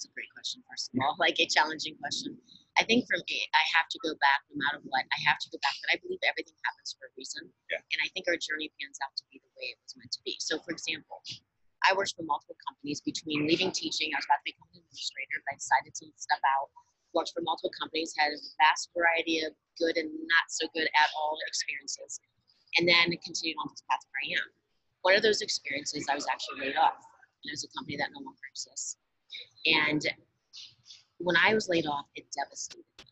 it's 0.00 0.08
a 0.08 0.16
great 0.16 0.32
question. 0.32 0.64
First 0.64 0.88
of 0.88 0.96
all, 1.04 1.12
like 1.20 1.36
a 1.36 1.44
challenging 1.44 1.92
question. 2.00 2.32
I 2.80 2.88
think 2.88 3.04
for 3.04 3.20
me, 3.28 3.44
I 3.52 3.60
have 3.76 3.84
to 3.92 4.00
go 4.00 4.16
back 4.16 4.48
no 4.48 4.56
matter 4.56 4.80
what. 4.88 5.04
I 5.12 5.20
have 5.28 5.36
to 5.44 5.48
go 5.52 5.60
back, 5.60 5.76
but 5.84 5.92
I 5.92 6.00
believe 6.00 6.24
everything 6.24 6.56
happens 6.64 6.96
for 6.96 7.04
a 7.04 7.12
reason. 7.20 7.44
Yeah. 7.68 7.84
And 7.84 8.00
I 8.00 8.08
think 8.16 8.24
our 8.24 8.40
journey 8.40 8.72
pans 8.80 8.96
out 9.04 9.12
to 9.20 9.24
be 9.28 9.44
the 9.44 9.52
way 9.60 9.76
it 9.76 9.78
was 9.84 9.92
meant 10.00 10.08
to 10.16 10.22
be. 10.24 10.40
So, 10.40 10.56
for 10.64 10.72
example, 10.72 11.20
I 11.84 11.92
worked 11.92 12.16
for 12.16 12.24
multiple 12.24 12.56
companies 12.64 13.04
between 13.04 13.44
leaving 13.44 13.76
teaching. 13.76 14.08
I 14.16 14.24
was 14.24 14.24
about 14.24 14.40
to 14.40 14.48
become 14.56 14.72
an 14.72 14.80
administrator, 14.80 15.36
but 15.44 15.52
I 15.52 15.60
decided 15.60 15.92
to 16.00 16.06
step 16.16 16.40
out. 16.48 16.72
Worked 17.12 17.36
for 17.36 17.44
multiple 17.44 17.74
companies, 17.76 18.16
had 18.16 18.32
a 18.32 18.40
vast 18.64 18.88
variety 18.96 19.44
of 19.44 19.52
good 19.76 20.00
and 20.00 20.08
not 20.08 20.46
so 20.48 20.64
good 20.72 20.88
at 20.96 21.08
all 21.12 21.36
experiences, 21.44 22.22
and 22.78 22.86
then 22.86 23.10
continued 23.20 23.58
on 23.60 23.68
this 23.68 23.82
path 23.90 24.00
where 24.14 24.22
I 24.24 24.38
am. 24.40 24.48
One 25.02 25.18
of 25.18 25.26
those 25.26 25.42
experiences, 25.42 26.06
I 26.08 26.14
was 26.14 26.24
actually 26.30 26.70
laid 26.70 26.78
off. 26.78 27.02
And 27.42 27.50
It 27.50 27.58
was 27.58 27.66
a 27.66 27.72
company 27.74 27.98
that 27.98 28.14
no 28.14 28.22
longer 28.22 28.46
exists. 28.46 28.94
And 29.66 30.02
when 31.18 31.36
I 31.36 31.54
was 31.54 31.68
laid 31.68 31.86
off, 31.86 32.06
it 32.14 32.26
devastated 32.34 32.84
me. 32.98 33.04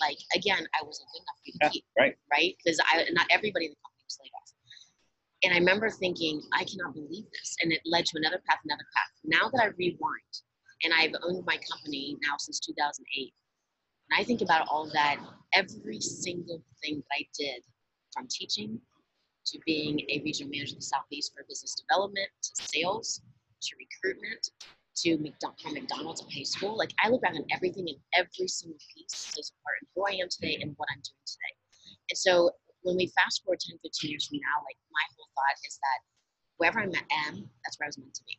Like 0.00 0.18
again, 0.34 0.66
I 0.74 0.84
wasn't 0.84 1.08
good 1.12 1.22
enough 1.22 1.38
for 1.38 1.46
you 1.46 1.52
to 1.52 1.58
Yeah, 1.62 1.68
keep, 1.70 1.84
right. 1.98 2.16
right? 2.30 2.56
Because 2.62 2.80
I 2.80 3.04
not 3.12 3.26
everybody 3.30 3.66
in 3.66 3.72
the 3.72 3.80
company 3.82 4.04
was 4.04 4.18
laid 4.22 4.32
off. 4.34 4.50
And 5.44 5.52
I 5.54 5.58
remember 5.58 5.90
thinking, 5.90 6.42
I 6.52 6.64
cannot 6.64 6.94
believe 6.94 7.24
this. 7.30 7.56
And 7.62 7.72
it 7.72 7.80
led 7.84 8.06
to 8.06 8.16
another 8.16 8.40
path, 8.48 8.60
another 8.64 8.86
path. 8.96 9.12
Now 9.24 9.50
that 9.50 9.62
I 9.62 9.66
rewind, 9.76 10.34
and 10.82 10.92
I've 10.96 11.14
owned 11.22 11.44
my 11.46 11.58
company 11.70 12.16
now 12.22 12.36
since 12.38 12.58
2008, 12.60 13.32
and 14.10 14.20
I 14.20 14.24
think 14.24 14.40
about 14.40 14.66
all 14.68 14.90
that, 14.92 15.18
every 15.52 16.00
single 16.00 16.62
thing 16.82 16.96
that 16.96 17.14
I 17.18 17.26
did, 17.38 17.62
from 18.12 18.26
teaching 18.30 18.80
to 19.46 19.58
being 19.66 20.00
a 20.08 20.22
regional 20.24 20.50
manager 20.50 20.74
of 20.74 20.80
the 20.80 20.86
Southeast 20.86 21.32
for 21.34 21.44
business 21.48 21.74
development 21.74 22.28
to 22.42 22.64
sales 22.64 23.20
to 23.60 23.76
recruitment 23.76 24.50
to 24.96 25.18
McDonald's, 25.18 25.62
from 25.62 25.74
McDonald's 25.74 26.20
to 26.20 26.26
high 26.34 26.44
school. 26.44 26.76
Like 26.76 26.90
I 27.02 27.08
look 27.08 27.22
back 27.22 27.34
on 27.34 27.44
everything 27.50 27.88
and 27.88 27.98
every 28.14 28.48
single 28.48 28.78
piece 28.94 29.32
plays 29.34 29.52
a 29.52 29.56
part 29.62 29.76
in 29.82 29.88
who 29.94 30.06
I 30.06 30.22
am 30.22 30.28
today 30.30 30.58
and 30.60 30.74
what 30.76 30.88
I'm 30.92 31.02
doing 31.02 31.26
today. 31.26 31.54
And 32.10 32.18
so 32.18 32.50
when 32.82 32.96
we 32.96 33.10
fast 33.16 33.42
forward 33.42 33.60
10, 33.60 33.78
15 33.82 34.10
years 34.10 34.26
from 34.26 34.38
now, 34.38 34.62
like 34.62 34.76
my 34.92 35.04
whole 35.16 35.28
thought 35.34 35.58
is 35.66 35.78
that 35.80 35.98
wherever 36.58 36.80
I 36.80 36.84
am, 37.26 37.48
that's 37.64 37.78
where 37.78 37.86
I 37.86 37.88
was 37.88 37.98
meant 37.98 38.14
to 38.14 38.24
be. 38.26 38.38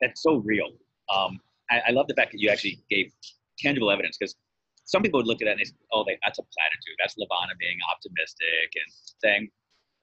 That's 0.00 0.22
so 0.22 0.36
real. 0.36 0.70
Um, 1.14 1.40
I, 1.70 1.80
I 1.88 1.90
love 1.92 2.08
the 2.08 2.14
fact 2.14 2.32
that 2.32 2.40
you 2.40 2.50
actually 2.50 2.82
gave 2.90 3.12
tangible 3.58 3.90
evidence 3.90 4.16
because 4.18 4.34
some 4.84 5.02
people 5.02 5.18
would 5.18 5.26
look 5.26 5.40
at 5.40 5.46
that 5.46 5.56
and 5.58 5.66
say, 5.66 5.74
oh, 5.92 6.04
they, 6.06 6.18
that's 6.22 6.38
a 6.38 6.42
platitude. 6.42 6.96
That's 6.98 7.14
LaVonna 7.14 7.56
being 7.58 7.78
optimistic 7.90 8.68
and 8.74 8.88
saying, 9.22 9.50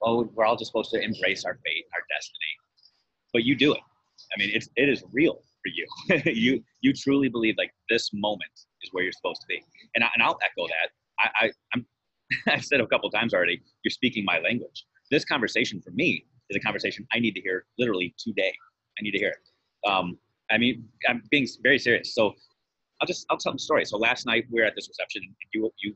oh, 0.02 0.28
we're 0.34 0.44
all 0.44 0.56
just 0.56 0.70
supposed 0.70 0.90
to 0.90 1.00
embrace 1.00 1.44
our 1.44 1.58
fate, 1.64 1.86
our 1.94 2.02
destiny. 2.10 2.52
But 3.32 3.44
you 3.44 3.54
do 3.54 3.74
it. 3.74 3.80
I 4.34 4.38
mean, 4.38 4.50
it's 4.52 4.68
it 4.76 4.88
is 4.88 5.02
real 5.12 5.34
for 5.34 5.70
you. 5.74 5.86
you 6.32 6.62
you 6.80 6.92
truly 6.92 7.28
believe 7.28 7.54
like 7.58 7.72
this 7.88 8.10
moment 8.12 8.50
is 8.82 8.90
where 8.92 9.04
you're 9.04 9.12
supposed 9.12 9.40
to 9.42 9.46
be, 9.48 9.62
and 9.94 10.04
I, 10.04 10.08
and 10.14 10.22
I'll 10.22 10.38
echo 10.44 10.66
that. 10.68 10.90
I, 11.20 11.46
I 11.46 11.50
I'm 11.74 11.86
I've 12.48 12.64
said 12.64 12.80
a 12.80 12.86
couple 12.86 13.10
times 13.10 13.34
already. 13.34 13.62
You're 13.84 13.90
speaking 13.90 14.24
my 14.24 14.38
language. 14.38 14.84
This 15.10 15.24
conversation 15.24 15.80
for 15.80 15.90
me 15.90 16.24
is 16.50 16.56
a 16.56 16.60
conversation 16.60 17.06
I 17.12 17.18
need 17.18 17.34
to 17.34 17.40
hear 17.40 17.66
literally 17.78 18.14
today. 18.18 18.52
I 18.98 19.02
need 19.02 19.12
to 19.12 19.18
hear 19.18 19.30
it. 19.30 19.88
Um, 19.90 20.18
I 20.50 20.58
mean, 20.58 20.84
I'm 21.08 21.22
being 21.30 21.46
very 21.62 21.78
serious. 21.78 22.14
So 22.14 22.34
I'll 23.00 23.06
just 23.06 23.26
I'll 23.30 23.38
tell 23.38 23.54
a 23.54 23.58
story. 23.58 23.84
So 23.84 23.96
last 23.96 24.26
night 24.26 24.44
we 24.50 24.60
were 24.60 24.66
at 24.66 24.74
this 24.74 24.88
reception, 24.88 25.22
and 25.24 25.34
you 25.54 25.70
you 25.82 25.94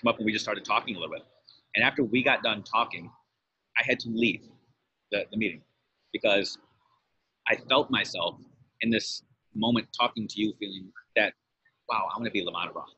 come 0.00 0.08
up 0.10 0.18
and 0.18 0.26
we 0.26 0.32
just 0.32 0.44
started 0.44 0.64
talking 0.64 0.96
a 0.96 0.98
little 0.98 1.14
bit. 1.14 1.24
And 1.74 1.84
after 1.84 2.02
we 2.04 2.22
got 2.22 2.42
done 2.42 2.62
talking, 2.62 3.10
I 3.78 3.82
had 3.84 3.98
to 4.00 4.08
leave 4.08 4.42
the, 5.12 5.24
the 5.30 5.36
meeting 5.36 5.62
because 6.12 6.58
I 7.48 7.56
felt 7.56 7.90
myself 7.90 8.40
in 8.80 8.90
this 8.90 9.22
moment 9.54 9.88
talking 9.98 10.28
to 10.28 10.40
you, 10.40 10.52
feeling 10.58 10.90
that, 11.16 11.32
wow, 11.88 12.08
I 12.12 12.18
want 12.18 12.26
to 12.26 12.30
be 12.30 12.44
LaVonna 12.44 12.74
Roth. 12.74 12.94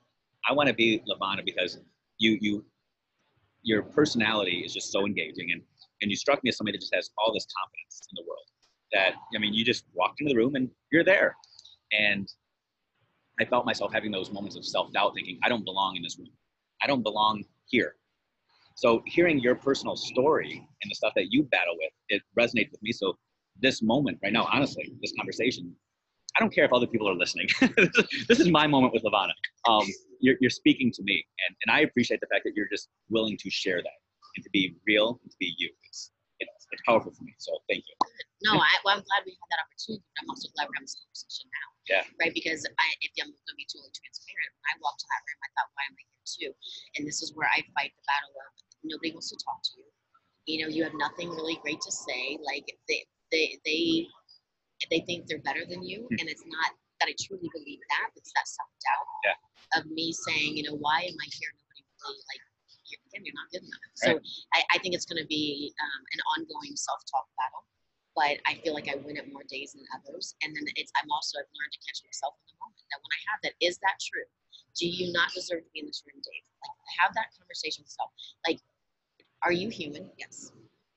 I 0.49 0.53
want 0.53 0.69
to 0.69 0.75
be 0.75 1.03
LaVonna 1.09 1.45
because 1.45 1.79
you 2.19 2.39
you 2.41 2.65
your 3.63 3.83
personality 3.83 4.63
is 4.65 4.73
just 4.73 4.91
so 4.91 5.05
engaging 5.05 5.51
and 5.53 5.63
and 6.01 6.11
you 6.11 6.17
struck 6.17 6.43
me 6.43 6.49
as 6.49 6.57
somebody 6.57 6.77
that 6.77 6.81
just 6.81 6.95
has 6.95 7.11
all 7.19 7.33
this 7.33 7.47
confidence 7.59 8.01
in 8.11 8.23
the 8.23 8.29
world 8.29 8.47
that 8.93 9.15
I 9.35 9.39
mean 9.39 9.55
you 9.55 9.65
just 9.65 9.85
walked 9.95 10.21
into 10.21 10.33
the 10.33 10.39
room 10.39 10.55
and 10.55 10.71
you're 10.91 11.05
there. 11.05 11.37
And 11.93 12.29
I 13.41 13.45
felt 13.45 13.65
myself 13.65 13.93
having 13.93 14.11
those 14.11 14.31
moments 14.31 14.57
of 14.57 14.65
self-doubt 14.65 15.15
thinking, 15.15 15.39
I 15.43 15.49
don't 15.49 15.65
belong 15.65 15.97
in 15.97 16.03
this 16.03 16.19
room. 16.19 16.31
I 16.83 16.87
don't 16.87 17.03
belong 17.03 17.45
here. 17.67 17.95
So 18.75 19.03
hearing 19.07 19.39
your 19.41 19.55
personal 19.55 19.97
story 19.97 20.67
and 20.83 20.91
the 20.91 20.95
stuff 20.95 21.13
that 21.17 21.33
you 21.33 21.45
battle 21.45 21.75
with, 21.77 21.93
it 22.09 22.23
resonates 22.39 22.71
with 22.71 22.83
me. 22.83 22.93
So 22.93 23.17
this 23.61 23.83
moment 23.83 24.19
right 24.23 24.33
now, 24.33 24.49
honestly, 24.53 24.93
this 25.01 25.13
conversation, 25.17 25.75
I 26.37 26.41
don't 26.41 26.55
care 26.55 26.65
if 26.65 26.73
other 26.73 26.87
people 26.87 27.09
are 27.09 27.15
listening. 27.15 27.49
this 28.29 28.41
is 28.41 28.49
my 28.49 28.67
moment 28.67 28.93
with 28.93 29.03
LaVonna. 29.03 29.35
Um, 29.67 29.87
you're, 30.21 30.37
you're 30.41 30.51
speaking 30.51 30.93
to 30.93 31.03
me, 31.03 31.25
and, 31.47 31.57
and 31.65 31.75
I 31.75 31.81
appreciate 31.83 32.21
the 32.21 32.27
fact 32.27 32.45
that 32.45 32.55
you're 32.55 32.69
just 32.71 32.89
willing 33.11 33.37
to 33.39 33.51
share 33.51 33.79
that 33.79 33.99
and 34.37 34.45
to 34.45 34.51
be 34.51 34.75
real 34.87 35.19
and 35.23 35.31
to 35.31 35.37
be 35.39 35.55
you. 35.59 35.71
It's, 35.87 36.11
it's, 36.39 36.67
it's 36.71 36.83
powerful 36.87 37.11
for 37.11 37.25
me. 37.25 37.35
So 37.39 37.59
thank 37.69 37.83
you. 37.87 37.95
No, 38.47 38.55
I, 38.55 38.71
well, 38.87 38.95
I'm 38.95 39.03
glad 39.03 39.27
we 39.27 39.35
had 39.35 39.51
that 39.51 39.63
opportunity, 39.67 40.07
but 40.15 40.23
I'm 40.23 40.31
also 40.31 40.47
glad 40.55 40.71
we're 40.71 40.79
having 40.79 40.87
this 40.87 40.95
conversation 41.03 41.51
now. 41.51 41.69
Yeah. 41.91 42.05
Right? 42.23 42.31
Because 42.31 42.63
I, 42.63 42.87
if 43.03 43.11
I'm 43.19 43.35
going 43.35 43.51
to 43.51 43.59
be 43.59 43.67
totally 43.67 43.91
transparent, 43.91 44.51
when 44.63 44.67
I 44.71 44.75
walked 44.79 45.03
to 45.03 45.09
that 45.11 45.23
room, 45.27 45.41
I 45.43 45.49
thought, 45.59 45.69
why 45.75 45.85
am 45.91 45.99
I 45.99 46.05
here 46.07 46.23
too? 46.23 46.53
And 46.95 47.03
this 47.03 47.19
is 47.19 47.35
where 47.35 47.51
I 47.51 47.67
fight 47.75 47.91
the 47.99 48.05
battle 48.07 48.31
of 48.39 48.51
nobody 48.87 49.11
wants 49.11 49.35
to 49.35 49.39
talk 49.43 49.59
to 49.59 49.73
you. 49.83 49.91
You 50.47 50.57
know, 50.63 50.71
you 50.71 50.87
have 50.87 50.95
nothing 50.95 51.35
really 51.35 51.59
great 51.67 51.83
to 51.83 51.91
say. 51.91 52.39
Like 52.39 52.71
they, 52.87 53.03
they, 53.31 53.59
they, 53.65 54.07
they 54.91 55.01
think 55.07 55.27
they're 55.27 55.43
better 55.43 55.65
than 55.69 55.83
you, 55.83 56.07
Hmm. 56.09 56.17
and 56.21 56.29
it's 56.29 56.45
not 56.47 56.73
that 57.01 57.09
I 57.09 57.15
truly 57.21 57.51
believe 57.55 57.81
that. 57.91 58.11
It's 58.17 58.33
that 58.35 58.47
self 58.49 58.71
doubt 58.83 59.07
Yeah. 59.25 59.81
of 59.81 59.87
me 59.91 60.13
saying, 60.13 60.57
you 60.57 60.65
know, 60.65 60.77
why 60.77 61.03
am 61.07 61.15
I 61.19 61.29
here? 61.31 61.51
Nobody 61.55 61.83
really 62.03 62.23
like. 62.31 62.43
You're, 62.89 63.01
again, 63.13 63.23
you're 63.27 63.37
not 63.37 63.51
good 63.53 63.63
enough. 63.63 63.85
So 63.95 64.11
I, 64.57 64.65
I 64.73 64.77
think 64.81 64.95
it's 64.97 65.05
going 65.05 65.21
to 65.21 65.29
be 65.29 65.75
um, 65.77 66.03
an 66.17 66.21
ongoing 66.35 66.75
self 66.75 67.01
talk 67.11 67.29
battle 67.37 67.65
but 68.19 68.35
I 68.51 68.59
feel 68.67 68.75
like 68.75 68.91
I 68.91 68.99
win 69.07 69.15
it 69.17 69.31
more 69.33 69.47
days 69.47 69.79
than 69.79 69.87
others. 69.95 70.35
And 70.43 70.51
then 70.51 70.65
it's 70.75 70.91
I'm 70.99 71.07
also 71.15 71.39
I've 71.39 71.47
learned 71.55 71.71
to 71.71 71.79
catch 71.87 72.03
myself 72.03 72.35
in 72.43 72.51
the 72.51 72.59
moment 72.59 72.83
that 72.91 72.99
when 72.99 73.13
I 73.15 73.21
have 73.31 73.39
that, 73.47 73.55
is 73.63 73.79
that 73.87 73.95
true? 74.03 74.27
Do 74.75 74.91
you 74.91 75.13
not 75.15 75.31
deserve 75.31 75.63
to 75.63 75.71
be 75.71 75.81
in 75.81 75.87
this 75.87 76.03
room, 76.03 76.19
Dave? 76.27 76.43
Like 76.59 76.75
have 76.99 77.15
that 77.15 77.31
conversation 77.39 77.87
with 77.87 77.95
yourself. 77.95 78.11
Like, 78.43 78.59
are 79.47 79.55
you 79.55 79.71
human? 79.71 80.11
Yes. 80.19 80.51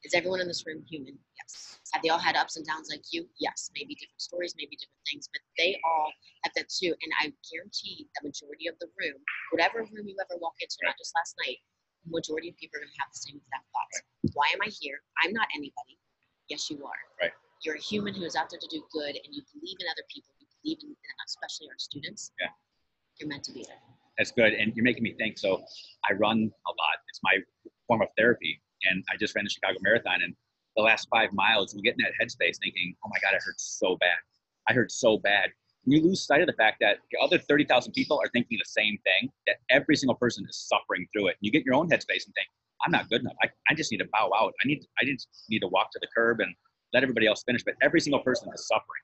Is 0.04 0.14
everyone 0.14 0.42
in 0.42 0.48
this 0.48 0.66
room 0.66 0.82
human? 0.90 1.14
Yes. 1.38 1.78
Have 1.94 2.02
they 2.02 2.10
all 2.10 2.20
had 2.20 2.36
ups 2.36 2.58
and 2.58 2.66
downs 2.66 2.90
like 2.90 3.06
you? 3.12 3.30
Yes. 3.40 3.70
Maybe 3.78 3.94
different 3.94 4.22
stories, 4.22 4.56
maybe 4.58 4.74
different 4.74 5.06
things, 5.06 5.30
but 5.30 5.42
they 5.58 5.78
all 5.86 6.10
have 6.44 6.54
that 6.58 6.70
too. 6.70 6.90
And 6.90 7.12
I 7.22 7.30
guarantee 7.54 8.10
the 8.18 8.26
majority 8.26 8.66
of 8.66 8.76
the 8.82 8.90
room, 8.98 9.22
whatever 9.52 9.86
room 9.86 10.10
you 10.10 10.18
ever 10.18 10.42
walk 10.42 10.58
into, 10.58 10.78
not 10.82 10.98
just 10.98 11.14
last 11.14 11.38
night, 11.46 11.62
the 12.06 12.10
majority 12.10 12.50
of 12.50 12.58
people 12.58 12.82
are 12.82 12.84
gonna 12.86 12.98
have 12.98 13.14
the 13.14 13.22
same 13.22 13.38
exact 13.38 13.70
thoughts. 13.70 14.02
Why 14.34 14.50
am 14.54 14.66
I 14.66 14.74
here? 14.74 14.98
I'm 15.22 15.34
not 15.34 15.46
anybody. 15.54 16.02
Yes, 16.50 16.70
you 16.70 16.82
are. 16.82 17.02
Right. 17.22 17.32
You're 17.62 17.78
a 17.78 17.82
human 17.82 18.18
who 18.18 18.26
is 18.26 18.36
out 18.36 18.50
there 18.50 18.60
to 18.60 18.70
do 18.74 18.82
good, 18.90 19.14
and 19.14 19.30
you 19.30 19.46
believe 19.54 19.78
in 19.78 19.86
other 19.86 20.02
people. 20.10 20.34
You 20.42 20.50
believe 20.66 20.80
in, 20.82 20.90
in 20.90 21.16
especially 21.30 21.70
our 21.70 21.78
students. 21.78 22.34
Yeah. 22.42 22.50
You're 23.20 23.30
meant 23.30 23.46
to 23.46 23.54
be 23.54 23.64
there. 23.70 23.78
That's 24.18 24.32
good. 24.32 24.54
And 24.54 24.74
you're 24.76 24.84
making 24.84 25.04
me 25.04 25.14
think. 25.14 25.38
So 25.38 25.62
I 26.10 26.14
run 26.14 26.50
a 26.50 26.72
lot. 26.74 26.96
It's 27.10 27.22
my 27.22 27.38
form 27.86 28.02
of 28.02 28.10
therapy. 28.18 28.62
And 28.89 29.04
I 29.12 29.17
just 29.17 29.36
ran 29.36 29.46
the 29.46 29.50
Chicago 29.50 29.78
Marathon. 29.82 30.22
And 30.24 30.36
the 30.76 30.84
last 30.84 31.08
five 31.10 31.34
miles, 31.34 31.76
you 31.76 31.82
get 31.82 31.96
in 31.98 32.04
that 32.04 32.13
headspace 32.22 32.58
thinking, 32.60 32.96
oh 33.06 33.10
my 33.10 33.20
God, 33.22 33.36
I 33.36 33.39
hurt 33.44 33.60
so 33.60 33.98
bad. 33.98 34.17
I 34.67 34.74
hurt 34.74 34.91
so 34.91 35.17
bad. 35.17 35.50
You 35.86 36.02
lose 36.02 36.26
sight 36.26 36.41
of 36.41 36.48
the 36.48 36.54
fact 36.54 36.78
that 36.82 36.98
the 37.12 37.20
other 37.20 37.39
30,000 37.39 37.91
people 37.94 38.20
are 38.24 38.30
thinking 38.34 38.58
the 38.60 38.70
same 38.70 39.00
thing, 39.04 39.32
that 39.48 39.58
every 39.72 39.96
single 39.96 40.15
person 40.15 40.46
is 40.48 40.67
suffering 40.70 41.08
through 41.12 41.28
it. 41.28 41.38
And 41.41 41.41
you 41.41 41.52
get 41.52 41.65
your 41.65 41.74
own 41.74 41.89
headspace 41.89 42.26
and 42.26 42.34
think, 42.36 42.48
I'm 42.86 42.91
not 42.91 43.10
good 43.10 43.22
enough. 43.22 43.36
I, 43.41 43.50
I 43.70 43.74
just 43.74 43.91
need 43.91 44.00
to 44.00 44.08
bow 44.12 44.32
out. 44.36 44.54
I 44.63 44.67
need 44.67 44.86
I 45.00 45.06
just 45.06 45.28
need 45.50 45.60
to 45.60 45.67
walk 45.67 45.91
to 45.91 46.00
the 46.00 46.08
curb 46.15 46.39
and 46.39 46.54
let 46.94 47.04
everybody 47.04 47.28
else 47.28 47.44
finish. 47.44 47.63
But 47.63 47.76
every 47.82 48.02
single 48.02 48.22
person 48.22 48.50
is 48.54 48.67
suffering. 48.67 49.04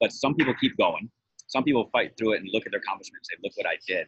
But 0.00 0.12
some 0.12 0.34
people 0.34 0.54
keep 0.60 0.76
going. 0.76 1.10
Some 1.48 1.64
people 1.64 1.88
fight 1.92 2.12
through 2.18 2.34
it 2.34 2.40
and 2.40 2.48
look 2.52 2.66
at 2.66 2.72
their 2.72 2.80
accomplishments 2.80 3.28
and 3.30 3.38
say, 3.38 3.40
look 3.42 3.56
what 3.56 3.66
I 3.66 3.78
did. 3.86 4.06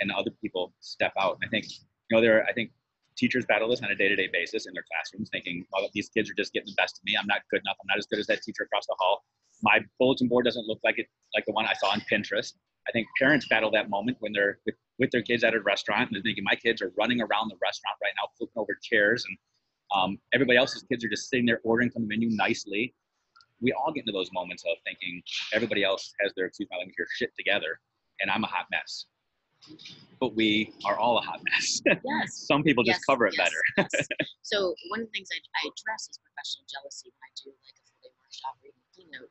And 0.00 0.10
other 0.12 0.30
people 0.42 0.72
step 0.80 1.12
out. 1.18 1.38
And 1.40 1.48
I 1.48 1.50
think, 1.50 1.66
you 1.70 2.16
know, 2.16 2.20
there 2.20 2.38
are, 2.38 2.44
I 2.44 2.52
think 2.52 2.70
teachers 3.18 3.44
battle 3.46 3.68
this 3.68 3.82
on 3.82 3.90
a 3.90 3.94
day-to-day 3.94 4.28
basis 4.32 4.66
in 4.66 4.72
their 4.72 4.84
classrooms, 4.90 5.28
thinking, 5.30 5.66
"Well, 5.72 5.90
these 5.92 6.08
kids 6.08 6.30
are 6.30 6.34
just 6.34 6.52
getting 6.52 6.68
the 6.68 6.76
best 6.76 6.98
of 6.98 7.04
me. 7.04 7.16
I'm 7.20 7.26
not 7.26 7.42
good 7.50 7.60
enough. 7.60 7.76
I'm 7.80 7.88
not 7.88 7.98
as 7.98 8.06
good 8.06 8.20
as 8.20 8.26
that 8.28 8.42
teacher 8.42 8.62
across 8.62 8.86
the 8.86 8.96
hall. 8.98 9.24
My 9.62 9.80
bulletin 9.98 10.28
board 10.28 10.44
doesn't 10.44 10.66
look 10.66 10.78
like 10.84 10.98
it 10.98 11.08
like 11.34 11.44
the 11.46 11.52
one 11.52 11.66
I 11.66 11.74
saw 11.74 11.88
on 11.88 12.00
Pinterest." 12.10 12.54
I 12.88 12.92
think 12.92 13.06
parents 13.18 13.46
battle 13.48 13.70
that 13.72 13.90
moment 13.90 14.16
when 14.20 14.32
they're 14.32 14.60
with, 14.64 14.76
with 14.98 15.10
their 15.10 15.20
kids 15.20 15.44
at 15.44 15.52
a 15.52 15.60
restaurant 15.60 16.08
and 16.08 16.16
they're 16.16 16.22
thinking, 16.22 16.44
"My 16.44 16.54
kids 16.54 16.80
are 16.80 16.92
running 16.96 17.20
around 17.20 17.48
the 17.48 17.58
restaurant 17.60 17.96
right 18.02 18.12
now, 18.16 18.28
flipping 18.38 18.56
over 18.56 18.78
chairs, 18.82 19.24
and 19.26 19.36
um, 19.94 20.18
everybody 20.32 20.56
else's 20.56 20.84
kids 20.84 21.04
are 21.04 21.08
just 21.08 21.28
sitting 21.28 21.44
there 21.44 21.60
ordering 21.64 21.90
from 21.90 22.02
the 22.02 22.08
menu 22.08 22.30
nicely." 22.30 22.94
We 23.60 23.72
all 23.72 23.92
get 23.92 24.02
into 24.02 24.12
those 24.12 24.30
moments 24.32 24.62
of 24.64 24.76
thinking 24.84 25.20
everybody 25.52 25.82
else 25.82 26.14
has 26.20 26.32
their 26.36 26.46
excuse 26.46 26.68
my 26.70 26.76
language 26.78 26.94
here 26.96 27.08
shit 27.16 27.32
together, 27.36 27.80
and 28.20 28.30
I'm 28.30 28.44
a 28.44 28.46
hot 28.46 28.66
mess 28.70 29.06
but 30.20 30.34
we 30.34 30.72
are 30.84 30.98
all 30.98 31.18
a 31.18 31.22
hot 31.22 31.40
mess. 31.50 31.80
Yes. 31.84 32.34
Some 32.50 32.62
people 32.62 32.82
just 32.82 33.00
Yes, 33.00 33.08
cover 33.08 33.26
it 33.26 33.34
yes, 33.38 33.48
better. 33.48 33.60
yes. 33.78 34.08
So 34.42 34.72
one 34.88 35.04
of 35.04 35.06
the 35.06 35.12
things 35.12 35.28
I, 35.28 35.38
I 35.60 35.68
address 35.68 36.08
is 36.08 36.16
professional 36.24 36.64
jealousy 36.72 37.12
when 37.12 37.20
I 37.20 37.30
do 37.36 37.52
like 37.68 37.76
a 37.76 37.84
full 37.84 38.00
day 38.00 38.12
workshop 38.16 38.56
or 38.56 38.64
even 38.72 38.80
a 38.80 38.90
keynote. 38.96 39.28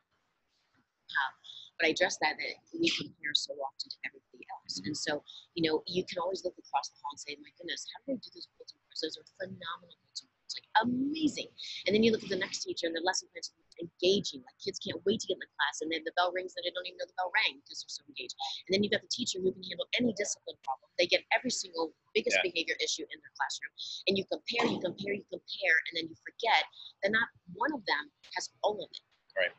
Uh, 1.10 1.32
but 1.80 1.84
I 1.88 1.90
address 1.98 2.22
that 2.22 2.38
that 2.38 2.54
we 2.78 2.86
compare 2.94 3.34
so 3.34 3.58
often 3.58 3.90
to 3.90 3.98
everybody 4.06 4.46
else, 4.54 4.78
and 4.86 4.94
so 4.94 5.26
you 5.58 5.66
know 5.66 5.82
you 5.90 6.06
can 6.06 6.22
always 6.22 6.46
look 6.46 6.54
across 6.58 6.90
the 6.94 6.98
hall 7.02 7.18
and 7.18 7.22
say, 7.22 7.34
"My 7.42 7.50
goodness, 7.58 7.86
how 7.90 7.98
do 8.06 8.14
they 8.14 8.22
do 8.22 8.30
those 8.34 8.46
bulletin 8.58 8.78
boards? 8.86 9.02
Those 9.02 9.18
are 9.18 9.28
phenomenal 9.42 9.98
bulletin 10.06 10.28
boards, 10.30 10.37
like 10.56 10.70
amazing." 10.86 11.50
And 11.86 11.92
then 11.96 12.04
you 12.04 12.12
look 12.12 12.24
at 12.24 12.30
the 12.30 12.40
next 12.40 12.64
teacher 12.64 12.88
and 12.88 12.96
their 12.96 13.04
lesson 13.04 13.28
plans 13.34 13.52
are 13.52 13.84
engaging, 13.84 14.46
like 14.46 14.58
kids 14.64 14.80
can't 14.80 15.02
wait 15.04 15.20
to 15.22 15.28
get 15.28 15.36
in 15.36 15.44
the 15.44 15.52
class, 15.58 15.82
and 15.82 15.92
then 15.92 16.06
the 16.06 16.16
bell 16.16 16.32
rings 16.32 16.54
and 16.56 16.64
they 16.64 16.72
don't 16.72 16.88
even 16.88 16.98
know 16.98 17.10
the 17.10 17.18
bell 17.18 17.32
rang 17.34 17.60
because 17.60 17.84
they're 17.84 17.98
so 18.00 18.06
engaged. 18.08 18.38
And 18.68 18.72
then 18.74 18.84
you've 18.84 18.96
got 18.96 19.04
the 19.04 19.12
teacher 19.12 19.42
who 19.42 19.52
can 19.52 19.64
handle 19.64 19.88
any 20.00 20.14
discipline 20.16 20.58
problem. 20.64 20.88
They 20.98 21.08
get 21.10 21.26
every 21.36 21.52
single 21.52 21.94
biggest 22.14 22.38
Yeah. 22.38 22.50
behavior 22.50 22.78
issue 22.80 23.04
in 23.04 23.18
their 23.20 23.34
classroom. 23.36 23.74
And 24.08 24.18
you 24.18 24.26
compare, 24.32 24.66
you 24.66 24.80
compare, 24.80 25.14
you 25.14 25.26
compare, 25.30 25.76
and 25.90 25.94
then 25.98 26.06
you 26.10 26.16
forget 26.24 26.66
that 27.04 27.12
not 27.12 27.30
one 27.54 27.74
of 27.74 27.86
them 27.86 28.12
has 28.36 28.50
all 28.64 28.80
of 28.82 28.90
it. 28.90 29.06
Right. 29.38 29.54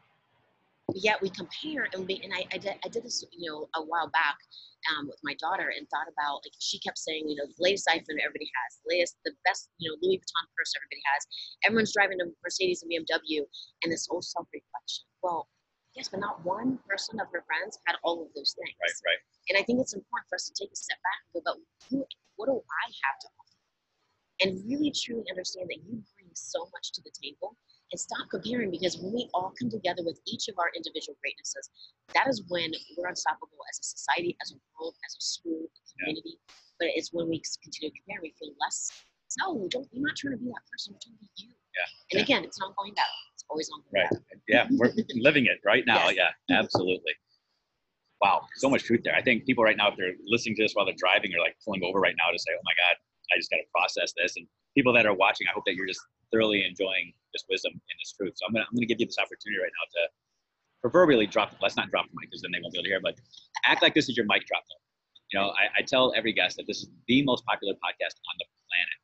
Yet 0.95 1.21
we 1.21 1.29
compare, 1.29 1.89
and 1.93 2.09
we, 2.09 2.21
and 2.25 2.33
I, 2.33 2.49
I, 2.49 2.57
did, 2.57 2.81
I 2.81 2.89
did 2.89 3.05
this, 3.05 3.21
you 3.31 3.51
know, 3.51 3.69
a 3.77 3.85
while 3.85 4.09
back 4.09 4.41
um, 4.89 5.07
with 5.07 5.21
my 5.23 5.37
daughter, 5.37 5.69
and 5.77 5.85
thought 5.93 6.09
about 6.09 6.41
like 6.49 6.57
she 6.59 6.81
kept 6.81 6.97
saying, 6.97 7.29
you 7.29 7.37
know, 7.37 7.45
the 7.45 7.61
latest 7.61 7.85
iPhone 7.93 8.17
everybody 8.25 8.49
has, 8.49 8.81
the 8.81 8.97
latest, 8.97 9.21
the 9.25 9.33
best, 9.45 9.69
you 9.77 9.85
know, 9.85 10.01
Louis 10.01 10.17
Vuitton 10.17 10.45
purse 10.57 10.73
everybody 10.81 11.05
has. 11.13 11.29
Everyone's 11.69 11.93
driving 11.93 12.17
a 12.25 12.33
Mercedes 12.41 12.81
and 12.81 12.89
BMW, 12.89 13.45
and 13.85 13.93
this 13.93 14.09
whole 14.09 14.23
self-reflection. 14.25 15.05
Well, 15.21 15.49
yes, 15.93 16.09
but 16.09 16.25
not 16.25 16.41
one 16.41 16.79
person 16.89 17.21
of 17.21 17.29
her 17.37 17.45
friends 17.45 17.77
had 17.85 18.01
all 18.01 18.25
of 18.25 18.33
those 18.33 18.57
things. 18.57 18.73
right, 18.81 19.13
right. 19.13 19.23
And 19.53 19.61
I 19.61 19.63
think 19.69 19.85
it's 19.85 19.93
important 19.93 20.25
for 20.33 20.41
us 20.41 20.49
to 20.49 20.57
take 20.57 20.73
a 20.73 20.77
step 20.77 20.97
back 21.05 21.21
and 21.37 21.45
go, 21.45 21.53
but 21.53 21.61
who, 21.93 22.01
what 22.41 22.49
do 22.49 22.57
I 22.57 22.87
have 23.05 23.17
to 23.21 23.29
offer? 23.37 23.61
And 24.41 24.65
really 24.65 24.89
truly 24.89 25.29
understand 25.29 25.69
that 25.69 25.85
you 25.85 26.01
bring 26.17 26.33
so 26.33 26.65
much 26.73 26.97
to 26.97 27.03
the 27.05 27.13
table 27.13 27.61
and 27.93 27.99
stop 27.99 28.29
comparing 28.31 28.71
because 28.71 28.99
when 28.99 29.13
we 29.15 29.29
all 29.33 29.53
come 29.59 29.71
together 29.71 30.03
with 30.05 30.21
each 30.27 30.49
of 30.49 30.55
our 30.59 30.71
individual 30.77 31.17
greatnesses, 31.23 31.71
that 32.15 32.29
is 32.29 32.43
when 32.49 32.71
we're 32.97 33.09
unstoppable 33.09 33.59
as 33.73 33.79
a 33.81 33.85
society, 33.85 34.37
as 34.43 34.53
a 34.53 34.57
world, 34.77 34.95
as 35.09 35.17
a 35.17 35.23
school, 35.23 35.65
a 35.65 35.81
community. 35.97 36.37
But 36.79 36.89
it's 36.95 37.13
when 37.13 37.29
we 37.29 37.41
continue 37.63 37.91
to 37.91 37.97
compare, 38.05 38.21
we 38.23 38.35
feel 38.39 38.53
less. 38.61 38.93
No, 39.41 39.55
we 39.55 39.69
don't, 39.69 39.87
you're 39.93 40.05
not 40.07 40.17
trying 40.17 40.33
to 40.33 40.39
be 40.39 40.49
that 40.49 40.65
person, 40.71 40.95
you're 40.95 41.01
trying 41.05 41.17
to 41.17 41.25
be 41.25 41.29
you. 41.45 41.53
Yeah, 41.53 41.89
And 42.13 42.17
yeah. 42.19 42.25
again, 42.25 42.45
it's 42.45 42.59
an 42.61 42.65
ongoing 42.69 42.95
battle. 42.95 43.21
It's 43.35 43.45
always 43.49 43.69
ongoing 43.73 43.93
Right. 44.05 44.11
battle. 44.11 44.25
Yeah, 44.49 44.65
we're 44.71 44.93
living 45.21 45.45
it 45.45 45.61
right 45.65 45.85
now. 45.87 46.09
Yes. 46.09 46.17
Yeah, 46.49 46.59
absolutely. 46.59 47.13
Wow, 48.23 48.41
so 48.57 48.71
much 48.71 48.83
truth 48.85 49.03
there. 49.05 49.15
I 49.15 49.21
think 49.23 49.45
people 49.45 49.63
right 49.63 49.77
now, 49.77 49.91
if 49.93 49.97
they're 49.97 50.17
listening 50.27 50.57
to 50.57 50.63
this 50.65 50.73
while 50.73 50.87
they're 50.87 50.97
driving, 50.99 51.35
are 51.37 51.41
like 51.41 51.55
pulling 51.65 51.83
over 51.85 52.01
right 52.01 52.15
now 52.17 52.33
to 52.33 52.39
say, 52.39 52.51
"Oh 52.57 52.65
my 52.65 52.73
God, 52.81 52.97
I 53.33 53.37
just 53.39 53.51
got 53.51 53.59
to 53.59 53.69
process 53.75 54.13
this." 54.17 54.37
And 54.37 54.47
people 54.77 54.93
that 54.95 55.07
are 55.07 55.15
watching, 55.15 55.47
I 55.49 55.53
hope 55.55 55.65
that 55.67 55.75
you're 55.75 55.87
just 55.87 56.01
thoroughly 56.33 56.65
enjoying 56.65 57.13
this 57.33 57.45
wisdom 57.49 57.73
and 57.73 57.97
this 58.01 58.13
truth. 58.13 58.35
So 58.37 58.47
I'm 58.47 58.53
gonna 58.53 58.67
I'm 58.69 58.77
gonna 58.77 58.87
give 58.87 59.01
you 59.01 59.07
this 59.07 59.19
opportunity 59.19 59.61
right 59.61 59.73
now 59.73 59.87
to 60.03 60.09
proverbially 60.81 61.27
drop. 61.27 61.55
Let's 61.61 61.77
not 61.77 61.91
drop 61.91 62.07
the 62.07 62.15
mic 62.15 62.31
because 62.31 62.43
then 62.43 62.53
they 62.53 62.61
won't 62.63 62.73
be 62.73 62.79
able 62.79 62.85
to 62.85 62.91
hear. 62.91 63.01
But 63.03 63.17
act 63.65 63.83
like 63.83 63.95
this 63.95 64.09
is 64.09 64.17
your 64.17 64.27
mic 64.27 64.47
drop. 64.47 64.63
Though. 64.69 64.83
You 65.33 65.41
know, 65.41 65.49
I, 65.51 65.81
I 65.81 65.83
tell 65.83 66.13
every 66.17 66.33
guest 66.33 66.57
that 66.57 66.67
this 66.67 66.79
is 66.79 66.89
the 67.07 67.23
most 67.25 67.45
popular 67.45 67.75
podcast 67.75 68.17
on 68.17 68.35
the 68.39 68.47
planet. 68.69 68.99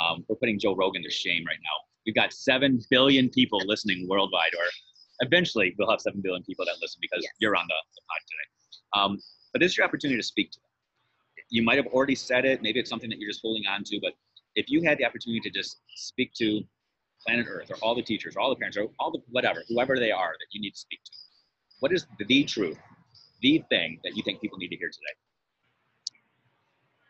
Um, 0.00 0.24
we're 0.28 0.36
putting 0.36 0.58
Joe 0.58 0.74
Rogan 0.74 1.02
to 1.02 1.10
shame 1.10 1.44
right 1.46 1.58
now. 1.62 1.76
We've 2.06 2.14
got 2.14 2.32
seven 2.32 2.80
billion 2.90 3.28
people 3.28 3.60
listening 3.66 4.06
worldwide, 4.08 4.54
or 4.58 4.64
eventually 5.20 5.74
we'll 5.78 5.90
have 5.90 6.00
seven 6.00 6.20
billion 6.22 6.42
people 6.44 6.64
that 6.64 6.76
listen 6.80 6.98
because 7.00 7.22
Yes. 7.22 7.32
you're 7.40 7.56
on 7.56 7.64
the, 7.66 7.74
the 7.94 8.02
pod 8.08 8.20
today. 8.28 8.48
Um, 9.02 9.18
but 9.52 9.60
this 9.60 9.72
is 9.72 9.76
your 9.78 9.86
opportunity 9.86 10.18
to 10.18 10.22
speak 10.26 10.50
to 10.52 10.60
them. 10.60 10.65
You 11.48 11.62
might 11.62 11.76
have 11.76 11.86
already 11.86 12.14
said 12.14 12.44
it. 12.44 12.62
Maybe 12.62 12.80
it's 12.80 12.90
something 12.90 13.10
that 13.10 13.18
you're 13.18 13.30
just 13.30 13.42
holding 13.42 13.66
on 13.66 13.84
to. 13.84 14.00
But 14.00 14.12
if 14.54 14.68
you 14.68 14.82
had 14.82 14.98
the 14.98 15.04
opportunity 15.04 15.40
to 15.40 15.50
just 15.50 15.80
speak 15.94 16.32
to 16.34 16.62
planet 17.26 17.46
Earth, 17.48 17.70
or 17.70 17.76
all 17.82 17.94
the 17.94 18.02
teachers, 18.02 18.36
or 18.36 18.40
all 18.40 18.50
the 18.50 18.56
parents, 18.56 18.76
or 18.76 18.88
all 18.98 19.10
the 19.10 19.20
whatever, 19.30 19.62
whoever 19.68 19.98
they 19.98 20.10
are 20.10 20.32
that 20.32 20.46
you 20.52 20.60
need 20.60 20.72
to 20.72 20.78
speak 20.78 21.00
to, 21.04 21.12
what 21.80 21.92
is 21.92 22.06
the 22.26 22.44
truth, 22.44 22.78
the 23.42 23.62
thing 23.68 24.00
that 24.04 24.16
you 24.16 24.22
think 24.22 24.40
people 24.40 24.58
need 24.58 24.68
to 24.68 24.76
hear 24.76 24.88
today? 24.88 25.14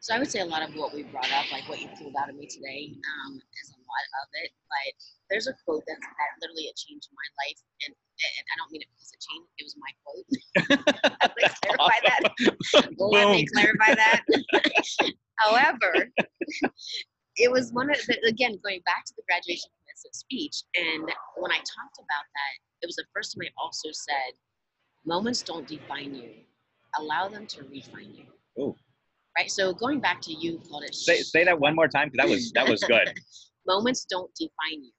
So 0.01 0.14
I 0.14 0.18
would 0.18 0.31
say 0.31 0.40
a 0.40 0.46
lot 0.46 0.62
of 0.68 0.75
what 0.77 0.94
we 0.94 1.03
brought 1.05 1.33
up, 1.33 1.51
like 1.51 1.68
what 1.68 1.81
you 1.81 1.88
pulled 1.99 2.14
out 2.20 2.31
of 2.31 2.37
me 2.37 2.46
today, 2.46 2.92
um, 3.27 3.42
is 3.62 3.76
lot 3.87 4.05
of 4.22 4.27
it. 4.42 4.51
But 4.66 4.92
there's 5.31 5.46
a 5.46 5.55
quote 5.64 5.83
that, 5.87 5.99
that 6.03 6.31
literally 6.42 6.68
it 6.70 6.77
changed 6.77 7.09
my 7.14 7.29
life, 7.46 7.61
and, 7.87 7.92
and 7.94 8.44
I 8.51 8.55
don't 8.59 8.70
mean 8.70 8.83
it 8.83 8.90
because 8.92 9.11
it 9.14 9.22
changed. 9.22 9.51
It 9.59 9.64
was 9.66 9.77
my 9.79 9.92
quote. 10.03 10.27
Clarify 11.64 11.99
that. 12.11 12.20
Let 12.99 13.31
me 13.31 13.46
clarify 13.46 13.94
that. 13.94 14.22
However, 15.38 16.11
it 17.37 17.51
was 17.51 17.72
one 17.72 17.90
of 17.90 17.99
the, 18.07 18.16
again 18.27 18.59
going 18.62 18.81
back 18.85 19.05
to 19.07 19.14
the 19.16 19.22
graduation 19.29 19.70
commencement 19.83 20.14
speech, 20.14 20.62
and 20.75 21.03
when 21.37 21.53
I 21.53 21.59
talked 21.59 21.99
about 21.99 22.27
that, 22.27 22.53
it 22.83 22.87
was 22.87 22.96
the 22.96 23.05
first 23.14 23.35
time 23.35 23.46
I 23.46 23.53
also 23.61 23.90
said, 23.92 24.33
"Moments 25.05 25.42
don't 25.42 25.66
define 25.66 26.14
you; 26.14 26.31
allow 26.99 27.29
them 27.29 27.46
to 27.49 27.62
refine 27.64 28.14
you." 28.14 28.27
Ooh. 28.62 28.77
Right. 29.37 29.51
So 29.51 29.75
going 29.75 30.01
back 30.01 30.22
to 30.22 30.33
you 30.33 30.61
called 30.66 30.85
it. 30.85 30.94
Say, 30.94 31.20
say 31.20 31.44
that 31.44 31.59
one 31.61 31.75
more 31.75 31.88
time 31.88 32.09
because 32.11 32.27
that 32.27 32.31
was 32.31 32.53
that 32.53 32.68
was 32.68 32.83
good. 32.85 33.12
Moments 33.66 34.07
don't 34.09 34.33
define 34.35 34.83
you. 34.83 34.94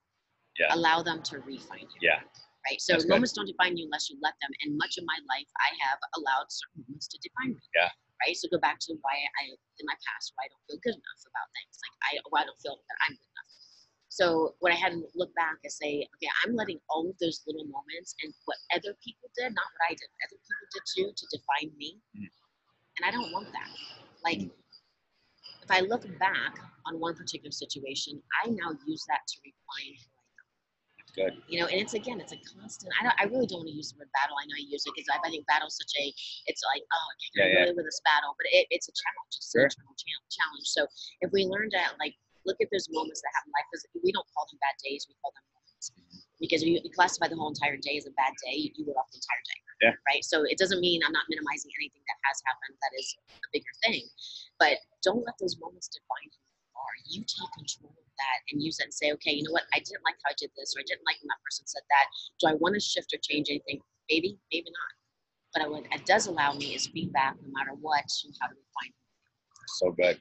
Yeah. 0.59 0.73
Allow 0.73 1.03
them 1.03 1.21
to 1.29 1.39
refine 1.39 1.87
you. 1.87 2.01
Yeah. 2.01 2.19
Right. 2.65 2.81
So 2.81 2.93
That's 2.93 3.05
good. 3.05 3.15
moments 3.15 3.33
don't 3.33 3.47
define 3.47 3.77
you 3.77 3.85
unless 3.85 4.09
you 4.09 4.17
let 4.21 4.33
them. 4.41 4.51
And 4.65 4.75
much 4.77 4.97
of 4.97 5.05
my 5.07 5.19
life, 5.29 5.47
I 5.61 5.69
have 5.87 5.99
allowed 6.17 6.49
certain 6.49 6.83
moments 6.89 7.07
to 7.13 7.17
define 7.21 7.55
me. 7.55 7.63
Yeah. 7.77 7.93
Right. 8.25 8.35
So 8.35 8.49
go 8.49 8.57
back 8.59 8.81
to 8.89 8.97
why 9.05 9.15
I 9.15 9.43
in 9.53 9.85
my 9.85 9.95
past 10.01 10.33
why 10.35 10.45
I 10.45 10.49
don't 10.49 10.65
feel 10.67 10.81
good 10.81 10.97
enough 10.97 11.21
about 11.29 11.47
things. 11.53 11.73
Like 11.79 11.95
I 12.03 12.09
why 12.33 12.41
I 12.41 12.45
don't 12.49 12.59
feel 12.59 12.75
that 12.75 12.99
I'm 13.05 13.13
good 13.13 13.31
enough. 13.37 13.51
So 14.09 14.57
when 14.65 14.73
I 14.73 14.79
had 14.81 14.97
to 14.97 15.05
look 15.13 15.29
back 15.37 15.61
and 15.61 15.71
say, 15.71 16.01
okay, 16.01 16.31
I'm 16.41 16.57
letting 16.57 16.81
all 16.89 17.05
of 17.05 17.13
those 17.21 17.45
little 17.45 17.69
moments 17.69 18.17
and 18.25 18.33
what 18.49 18.57
other 18.73 18.97
people 19.05 19.29
did, 19.37 19.53
not 19.53 19.69
what 19.77 19.83
I 19.85 19.93
did, 19.93 20.09
other 20.25 20.41
people 20.41 20.67
did 20.73 20.85
too, 20.89 21.07
to 21.13 21.25
define 21.29 21.69
me. 21.77 22.01
Mm. 22.17 22.25
And 22.97 23.03
I 23.05 23.11
don't 23.13 23.29
want 23.31 23.53
that. 23.53 23.69
Like 24.25 24.49
if 25.67 25.71
I 25.75 25.83
look 25.83 26.07
back 26.19 26.55
on 26.87 26.95
one 27.03 27.11
particular 27.11 27.51
situation, 27.51 28.15
I 28.39 28.47
now 28.47 28.71
use 28.87 29.03
that 29.11 29.27
to 29.27 29.35
refine 29.43 29.91
who 29.99 30.07
I 30.15 30.23
am. 30.39 30.47
That's 30.95 31.11
good. 31.11 31.33
You 31.51 31.59
know, 31.59 31.67
and 31.67 31.75
it's 31.83 31.91
again, 31.91 32.23
it's 32.23 32.31
a 32.31 32.39
constant. 32.55 32.87
I 32.95 33.03
don't. 33.03 33.17
I 33.19 33.27
really 33.27 33.43
don't 33.51 33.67
want 33.67 33.71
to 33.71 33.75
use 33.75 33.91
the 33.91 33.99
word 33.99 34.07
battle. 34.15 34.39
I 34.39 34.47
know 34.47 34.55
I 34.55 34.63
use 34.63 34.87
it 34.87 34.95
because 34.95 35.11
I, 35.11 35.19
I 35.19 35.27
think 35.27 35.43
battle 35.43 35.67
is 35.67 35.75
such 35.75 35.91
a. 35.99 36.07
It's 36.47 36.63
like 36.63 36.79
oh, 36.87 37.03
I 37.03 37.15
can't 37.19 37.35
Yeah, 37.35 37.47
yeah. 37.51 37.59
really 37.67 37.75
with 37.75 37.83
this 37.83 37.99
battle, 38.07 38.31
but 38.39 38.47
it, 38.55 38.71
it's 38.71 38.87
a 38.87 38.95
challenge. 38.95 39.33
It's 39.35 39.51
Sure. 39.51 39.67
an 39.67 39.91
internal 39.91 40.27
challenge. 40.31 40.67
So 40.71 40.81
if 41.19 41.29
we 41.35 41.43
learn 41.43 41.67
to 41.75 41.81
like 41.99 42.15
look 42.47 42.55
at 42.63 42.71
those 42.71 42.87
moments 42.87 43.19
that 43.19 43.35
happen 43.35 43.51
in 43.51 43.59
life, 43.59 43.67
because 43.67 43.83
we 43.99 44.15
don't 44.15 44.27
call 44.31 44.47
them 44.47 44.55
bad 44.63 44.79
days, 44.79 45.03
we 45.11 45.19
call 45.19 45.35
them 45.35 45.43
moments. 45.51 45.91
Mm-hmm. 45.91 46.23
Because 46.39 46.63
if 46.63 46.71
you 46.71 46.79
you 46.79 46.91
classify 46.95 47.27
the 47.27 47.35
whole 47.35 47.51
entire 47.51 47.75
day 47.75 47.99
as 47.99 48.07
a 48.07 48.15
bad 48.15 48.31
day, 48.47 48.71
you 48.71 48.87
would 48.87 48.95
off 48.95 49.11
the 49.11 49.19
entire 49.19 49.43
day. 49.51 49.56
Yeah. 49.81 49.93
Right. 50.09 50.25
So 50.25 50.41
it 50.41 50.57
doesn't 50.57 50.81
mean 50.81 51.05
I'm 51.05 51.13
not 51.13 51.29
minimizing 51.29 51.69
anything 51.77 52.01
that 52.09 52.17
has 52.25 52.41
happened 52.49 52.73
that 52.81 52.93
is 52.97 53.13
a 53.29 53.49
bigger 53.53 53.73
thing, 53.85 54.09
but 54.57 54.81
don't 55.05 55.21
let 55.21 55.37
those 55.37 55.57
moments 55.61 55.85
define 55.87 56.33
who 56.33 56.41
you 56.49 56.65
are. 56.73 56.95
You 57.05 57.21
take 57.21 57.51
control 57.53 57.93
of 57.93 58.09
that 58.17 58.39
and 58.49 58.57
use 58.57 58.81
it 58.81 58.89
and 58.89 58.93
say, 58.93 59.13
okay, 59.13 59.37
you 59.37 59.45
know 59.45 59.53
what? 59.53 59.69
I 59.73 59.79
didn't 59.79 60.01
like 60.01 60.17
how 60.25 60.33
I 60.33 60.37
did 60.37 60.49
this, 60.57 60.73
or 60.73 60.81
I 60.81 60.85
didn't 60.89 61.05
like 61.05 61.21
when 61.21 61.29
that 61.29 61.41
person 61.45 61.69
said 61.69 61.85
that. 61.93 62.05
Do 62.41 62.49
I 62.49 62.57
want 62.57 62.73
to 62.73 62.81
shift 62.81 63.13
or 63.13 63.21
change 63.21 63.53
anything? 63.53 63.77
Maybe, 64.09 64.41
maybe 64.49 64.73
not. 64.73 64.91
But 65.53 65.61
I, 65.61 65.65
what 65.69 65.85
it 65.93 66.05
does 66.09 66.25
allow 66.25 66.53
me 66.53 66.73
is 66.73 66.89
feedback 66.89 67.37
no 67.37 67.53
matter 67.53 67.77
what 67.77 68.05
and 68.25 68.33
how 68.41 68.49
to 68.49 68.57
refine. 68.57 68.93
So 69.77 69.91
good. 69.93 70.17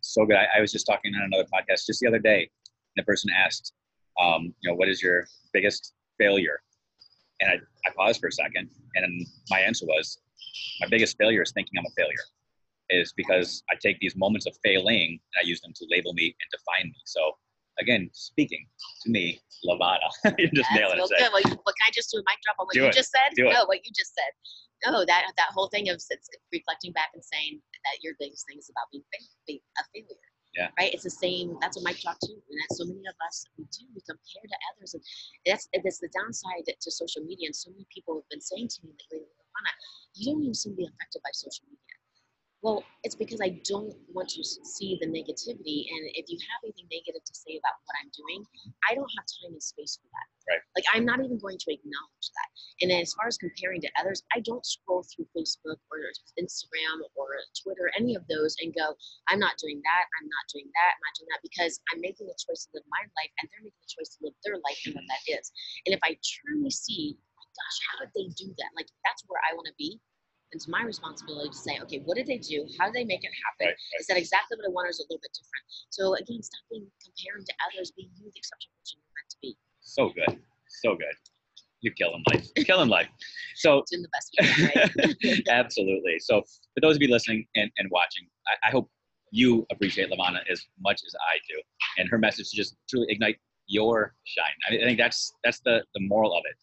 So 0.00 0.26
good. 0.26 0.36
I, 0.36 0.46
I 0.56 0.60
was 0.60 0.72
just 0.72 0.84
talking 0.86 1.14
on 1.14 1.22
another 1.32 1.48
podcast 1.48 1.86
just 1.86 2.00
the 2.00 2.08
other 2.08 2.20
day. 2.20 2.44
And 2.44 3.00
the 3.00 3.08
person 3.08 3.30
asked, 3.32 3.72
um, 4.20 4.52
you 4.60 4.70
know, 4.70 4.76
what 4.76 4.88
is 4.88 5.02
your 5.02 5.26
biggest 5.52 5.94
failure? 6.18 6.60
And 7.40 7.50
I, 7.50 7.54
I 7.88 7.92
paused 7.96 8.20
for 8.20 8.28
a 8.28 8.32
second, 8.32 8.68
and 8.94 9.26
my 9.50 9.60
answer 9.60 9.86
was, 9.86 10.18
my 10.80 10.88
biggest 10.88 11.16
failure 11.18 11.42
is 11.42 11.52
thinking 11.52 11.78
I'm 11.78 11.86
a 11.86 11.94
failure. 11.96 12.24
Is 12.90 13.12
because 13.16 13.62
I 13.70 13.74
take 13.76 14.00
these 14.00 14.16
moments 14.16 14.46
of 14.46 14.56
failing 14.64 15.20
and 15.20 15.36
I 15.44 15.46
use 15.46 15.60
them 15.60 15.72
to 15.76 15.86
label 15.90 16.14
me 16.14 16.24
and 16.24 16.48
define 16.50 16.86
me. 16.88 16.96
So 17.04 17.36
again, 17.78 18.08
speaking 18.12 18.66
to 19.02 19.10
me, 19.10 19.40
LaVonna. 19.68 19.98
You're 20.38 20.48
just 20.56 20.70
That's 20.72 20.80
nailing 20.80 20.96
it. 20.96 21.04
well, 21.04 21.08
good. 21.08 21.28
Well, 21.32 21.42
you, 21.44 21.52
what 21.62 21.74
can 21.76 21.84
I 21.86 21.92
just 21.92 22.10
do 22.10 22.18
a 22.18 22.24
mic 22.24 22.38
drop 22.44 22.56
on 22.58 22.66
what 22.66 22.72
Do 22.72 22.80
you 22.80 22.86
it. 22.86 22.94
just 22.94 23.10
said? 23.10 23.34
Do 23.36 23.48
it. 23.48 23.52
no, 23.52 23.66
what 23.66 23.84
you 23.84 23.92
just 23.94 24.14
said. 24.14 24.32
No, 24.86 25.04
that 25.04 25.24
that 25.36 25.50
whole 25.52 25.68
thing 25.68 25.90
of 25.90 25.96
it's 25.96 26.28
reflecting 26.52 26.92
back 26.92 27.10
and 27.12 27.22
saying 27.22 27.60
that 27.84 28.02
your 28.02 28.14
biggest 28.18 28.46
thing 28.48 28.56
is 28.58 28.70
about 28.70 28.86
being, 28.90 29.04
being 29.46 29.60
a 29.78 29.84
failure. 29.92 30.27
Yeah. 30.58 30.74
Right. 30.74 30.92
It's 30.92 31.06
the 31.06 31.14
same. 31.14 31.54
That's 31.62 31.78
what 31.78 31.84
Mike 31.86 32.02
talked 32.02 32.22
to, 32.26 32.34
and 32.34 32.56
that's 32.58 32.82
so 32.82 32.84
many 32.84 33.06
of 33.06 33.14
us 33.22 33.46
we 33.56 33.62
do. 33.70 33.86
We 33.94 34.02
compare 34.02 34.42
to 34.42 34.58
others, 34.74 34.98
and 34.98 35.02
that's 35.46 35.70
that's 35.70 36.02
the 36.02 36.10
downside 36.10 36.66
to 36.66 36.90
social 36.90 37.22
media. 37.22 37.46
And 37.46 37.54
so 37.54 37.70
many 37.70 37.86
people 37.94 38.18
have 38.18 38.28
been 38.28 38.42
saying 38.42 38.66
to 38.66 38.78
me 38.82 38.90
lately, 39.14 39.30
you 40.18 40.34
don't 40.34 40.42
even 40.42 40.54
seem 40.58 40.74
to 40.74 40.76
be 40.76 40.90
affected 40.90 41.22
by 41.22 41.30
social 41.30 41.62
media. 41.70 41.87
Well, 42.58 42.82
it's 43.06 43.14
because 43.14 43.38
I 43.38 43.62
don't 43.62 43.94
want 44.10 44.34
to 44.34 44.42
see 44.42 44.98
the 44.98 45.06
negativity. 45.06 45.86
And 45.94 46.10
if 46.18 46.26
you 46.26 46.42
have 46.42 46.58
anything 46.66 46.90
negative 46.90 47.22
to 47.22 47.34
say 47.34 47.54
about 47.54 47.78
what 47.86 47.94
I'm 48.02 48.10
doing, 48.10 48.42
I 48.82 48.98
don't 48.98 49.06
have 49.14 49.30
time 49.30 49.54
and 49.54 49.62
space 49.62 49.94
for 50.02 50.10
that. 50.10 50.26
Right. 50.50 50.64
Like, 50.74 50.88
I'm 50.90 51.06
not 51.06 51.22
even 51.22 51.38
going 51.38 51.54
to 51.54 51.70
acknowledge 51.70 52.28
that. 52.34 52.50
And 52.82 52.90
as 52.90 53.14
far 53.14 53.30
as 53.30 53.38
comparing 53.38 53.78
to 53.86 53.90
others, 53.94 54.26
I 54.34 54.42
don't 54.42 54.66
scroll 54.66 55.06
through 55.06 55.30
Facebook 55.38 55.78
or 55.86 56.02
Instagram 56.34 56.98
or 57.14 57.30
Twitter, 57.62 57.94
any 57.94 58.18
of 58.18 58.26
those, 58.26 58.58
and 58.58 58.74
go, 58.74 58.90
I'm 59.30 59.38
not 59.38 59.54
doing 59.62 59.78
that. 59.78 60.04
I'm 60.18 60.26
not 60.26 60.46
doing 60.50 60.66
that. 60.66 60.98
I'm 60.98 61.04
not 61.06 61.14
doing 61.14 61.30
that 61.30 61.44
because 61.46 61.78
I'm 61.94 62.02
making 62.02 62.26
a 62.26 62.34
choice 62.42 62.66
to 62.66 62.80
live 62.80 62.88
my 62.90 63.06
life 63.22 63.32
and 63.38 63.46
they're 63.54 63.62
making 63.70 63.86
a 63.86 63.92
choice 63.94 64.18
to 64.18 64.26
live 64.26 64.34
their 64.42 64.58
life 64.66 64.80
and 64.82 64.98
what 64.98 65.06
that 65.06 65.22
is. 65.30 65.54
And 65.86 65.94
if 65.94 66.02
I 66.02 66.18
truly 66.18 66.74
see, 66.74 67.14
my 67.38 67.46
gosh, 67.54 67.78
how 67.86 67.94
did 68.02 68.10
they 68.18 68.26
do 68.34 68.50
that? 68.50 68.74
Like, 68.74 68.90
that's 69.06 69.22
where 69.30 69.38
I 69.46 69.54
want 69.54 69.70
to 69.70 69.78
be 69.78 70.02
it's 70.52 70.68
my 70.68 70.82
responsibility 70.82 71.50
to 71.50 71.56
say, 71.56 71.78
okay, 71.82 72.00
what 72.04 72.16
did 72.16 72.26
they 72.26 72.38
do? 72.38 72.66
How 72.78 72.86
did 72.86 72.94
they 72.94 73.04
make 73.04 73.24
it 73.24 73.30
happen? 73.44 73.68
Right, 73.68 73.76
right. 73.76 74.00
Is 74.00 74.06
that 74.06 74.16
exactly 74.16 74.56
what 74.56 74.66
I 74.66 74.72
want, 74.72 74.86
or 74.86 74.90
is 74.90 75.00
it 75.00 75.04
a 75.04 75.12
little 75.12 75.20
bit 75.20 75.32
different? 75.36 75.64
So 75.90 76.14
again, 76.16 76.42
stop 76.42 76.64
being 76.70 76.86
comparing 77.04 77.44
to 77.44 77.54
others, 77.68 77.92
being 77.92 78.10
you, 78.16 78.30
the 78.32 78.38
exception 78.38 78.70
person 78.80 78.98
you're 79.00 79.14
meant 79.16 79.30
to 79.30 79.38
be. 79.42 79.56
So 79.80 80.08
good, 80.08 80.40
so 80.82 80.96
good. 80.96 81.16
You're 81.80 81.94
killing 81.94 82.24
life. 82.32 82.48
You're 82.56 82.64
killing 82.64 82.88
life. 82.88 83.08
So 83.56 83.84
Doing 83.90 84.02
the 84.02 84.08
best 84.08 84.34
can, 84.34 84.70
right? 84.74 85.48
absolutely. 85.48 86.18
So 86.18 86.42
for 86.74 86.80
those 86.80 86.96
of 86.96 87.02
you 87.02 87.08
listening 87.08 87.46
and, 87.54 87.70
and 87.78 87.88
watching, 87.90 88.26
I, 88.48 88.68
I 88.68 88.70
hope 88.70 88.90
you 89.30 89.66
appreciate 89.70 90.10
LaVonna 90.10 90.40
as 90.50 90.64
much 90.80 91.00
as 91.06 91.14
I 91.20 91.38
do, 91.48 91.60
and 91.98 92.08
her 92.08 92.18
message 92.18 92.50
to 92.50 92.56
just 92.56 92.76
truly 92.88 93.06
ignite 93.10 93.36
your 93.66 94.14
shine. 94.24 94.46
I, 94.70 94.82
I 94.82 94.86
think 94.86 94.98
that's 94.98 95.32
that's 95.44 95.60
the 95.60 95.84
the 95.94 96.00
moral 96.00 96.36
of 96.36 96.42
it. 96.50 96.56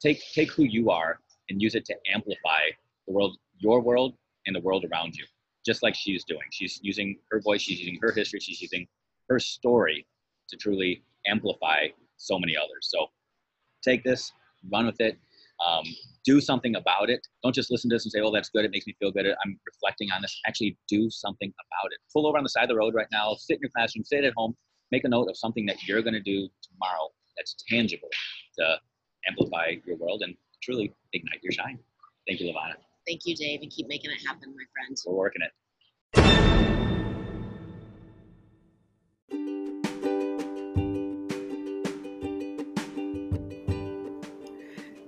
Take 0.00 0.22
take 0.32 0.50
who 0.52 0.62
you 0.62 0.90
are 0.90 1.18
and 1.50 1.60
use 1.60 1.74
it 1.74 1.84
to 1.86 1.94
amplify 2.14 2.70
the 3.06 3.12
world, 3.12 3.36
your 3.58 3.80
world, 3.80 4.14
and 4.46 4.56
the 4.56 4.60
world 4.60 4.84
around 4.90 5.14
you, 5.14 5.24
just 5.64 5.82
like 5.82 5.94
she's 5.94 6.24
doing. 6.24 6.42
She's 6.50 6.78
using 6.82 7.16
her 7.30 7.40
voice, 7.40 7.62
she's 7.62 7.80
using 7.80 7.98
her 8.02 8.12
history, 8.12 8.40
she's 8.40 8.60
using 8.60 8.86
her 9.28 9.38
story 9.38 10.06
to 10.48 10.56
truly 10.56 11.02
amplify 11.26 11.88
so 12.16 12.38
many 12.38 12.56
others. 12.56 12.88
So 12.90 13.06
take 13.82 14.04
this, 14.04 14.32
run 14.70 14.86
with 14.86 15.00
it, 15.00 15.18
um, 15.64 15.84
do 16.24 16.40
something 16.40 16.76
about 16.76 17.10
it. 17.10 17.26
Don't 17.42 17.54
just 17.54 17.70
listen 17.70 17.88
to 17.90 17.96
this 17.96 18.04
and 18.04 18.12
say, 18.12 18.20
oh, 18.20 18.32
that's 18.32 18.50
good, 18.50 18.64
it 18.64 18.70
makes 18.70 18.86
me 18.86 18.94
feel 18.98 19.12
good, 19.12 19.26
I'm 19.26 19.58
reflecting 19.66 20.10
on 20.10 20.22
this. 20.22 20.40
Actually, 20.46 20.76
do 20.88 21.08
something 21.10 21.48
about 21.50 21.92
it. 21.92 21.98
Pull 22.12 22.26
over 22.26 22.36
on 22.36 22.44
the 22.44 22.50
side 22.50 22.64
of 22.64 22.68
the 22.70 22.76
road 22.76 22.94
right 22.94 23.08
now, 23.12 23.34
sit 23.34 23.54
in 23.54 23.60
your 23.62 23.70
classroom, 23.70 24.04
sit 24.04 24.24
at 24.24 24.34
home, 24.36 24.56
make 24.90 25.04
a 25.04 25.08
note 25.08 25.28
of 25.28 25.36
something 25.36 25.66
that 25.66 25.82
you're 25.84 26.02
going 26.02 26.14
to 26.14 26.20
do 26.20 26.48
tomorrow 26.62 27.08
that's 27.36 27.56
tangible 27.68 28.08
to 28.58 28.76
amplify 29.28 29.74
your 29.86 29.96
world 29.96 30.22
and 30.22 30.34
truly 30.62 30.92
ignite 31.12 31.40
your 31.42 31.52
shine. 31.52 31.78
Thank 32.26 32.40
you, 32.40 32.52
LaVonna. 32.52 32.74
Thank 33.06 33.22
you, 33.24 33.34
Dave, 33.34 33.60
and 33.62 33.70
keep 33.70 33.88
making 33.88 34.10
it 34.10 34.26
happen, 34.26 34.54
my 34.56 34.64
friend. 34.72 34.96
We're 35.06 35.14
working 35.14 35.42
it. 35.42 35.52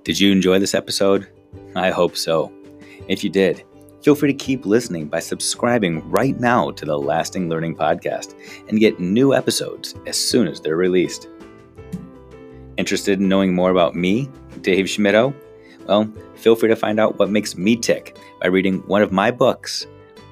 Did 0.04 0.20
you 0.20 0.32
enjoy 0.32 0.58
this 0.58 0.74
episode? 0.74 1.28
I 1.76 1.90
hope 1.90 2.16
so. 2.16 2.52
If 3.08 3.24
you 3.24 3.30
did, 3.30 3.64
feel 4.02 4.14
free 4.14 4.30
to 4.30 4.44
keep 4.44 4.66
listening 4.66 5.08
by 5.08 5.20
subscribing 5.20 6.08
right 6.10 6.38
now 6.38 6.72
to 6.72 6.84
the 6.84 6.98
Lasting 6.98 7.48
Learning 7.48 7.74
Podcast 7.74 8.34
and 8.68 8.80
get 8.80 9.00
new 9.00 9.32
episodes 9.32 9.94
as 10.06 10.18
soon 10.18 10.46
as 10.46 10.60
they're 10.60 10.76
released. 10.76 11.28
Interested 12.76 13.18
in 13.18 13.28
knowing 13.28 13.54
more 13.54 13.70
about 13.70 13.94
me, 13.94 14.28
Dave 14.60 14.86
Schmittou? 14.86 15.34
Well, 15.86 16.10
feel 16.36 16.56
free 16.56 16.68
to 16.68 16.76
find 16.76 16.98
out 16.98 17.18
what 17.18 17.30
makes 17.30 17.56
me 17.56 17.76
tick 17.76 18.16
by 18.40 18.48
reading 18.48 18.78
one 18.86 19.02
of 19.02 19.12
my 19.12 19.30
books, 19.30 19.86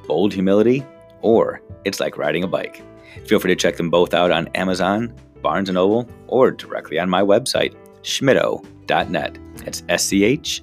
Bold 0.06 0.32
Humility 0.32 0.84
or 1.20 1.60
It's 1.84 2.00
Like 2.00 2.16
Riding 2.18 2.44
a 2.44 2.48
Bike. 2.48 2.82
Feel 3.26 3.38
free 3.38 3.54
to 3.54 3.56
check 3.56 3.76
them 3.76 3.90
both 3.90 4.14
out 4.14 4.30
on 4.30 4.48
Amazon, 4.48 5.14
Barnes 5.42 5.70
& 5.70 5.72
Noble, 5.72 6.08
or 6.28 6.50
directly 6.50 6.98
on 6.98 7.10
my 7.10 7.22
website, 7.22 7.74
schmittou.net. 8.02 9.38
That's 9.56 9.82
S-C-H-M-I-T-T-O-U 9.88 10.62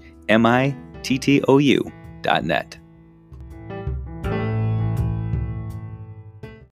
dot 2.21 2.43
net. 2.43 2.77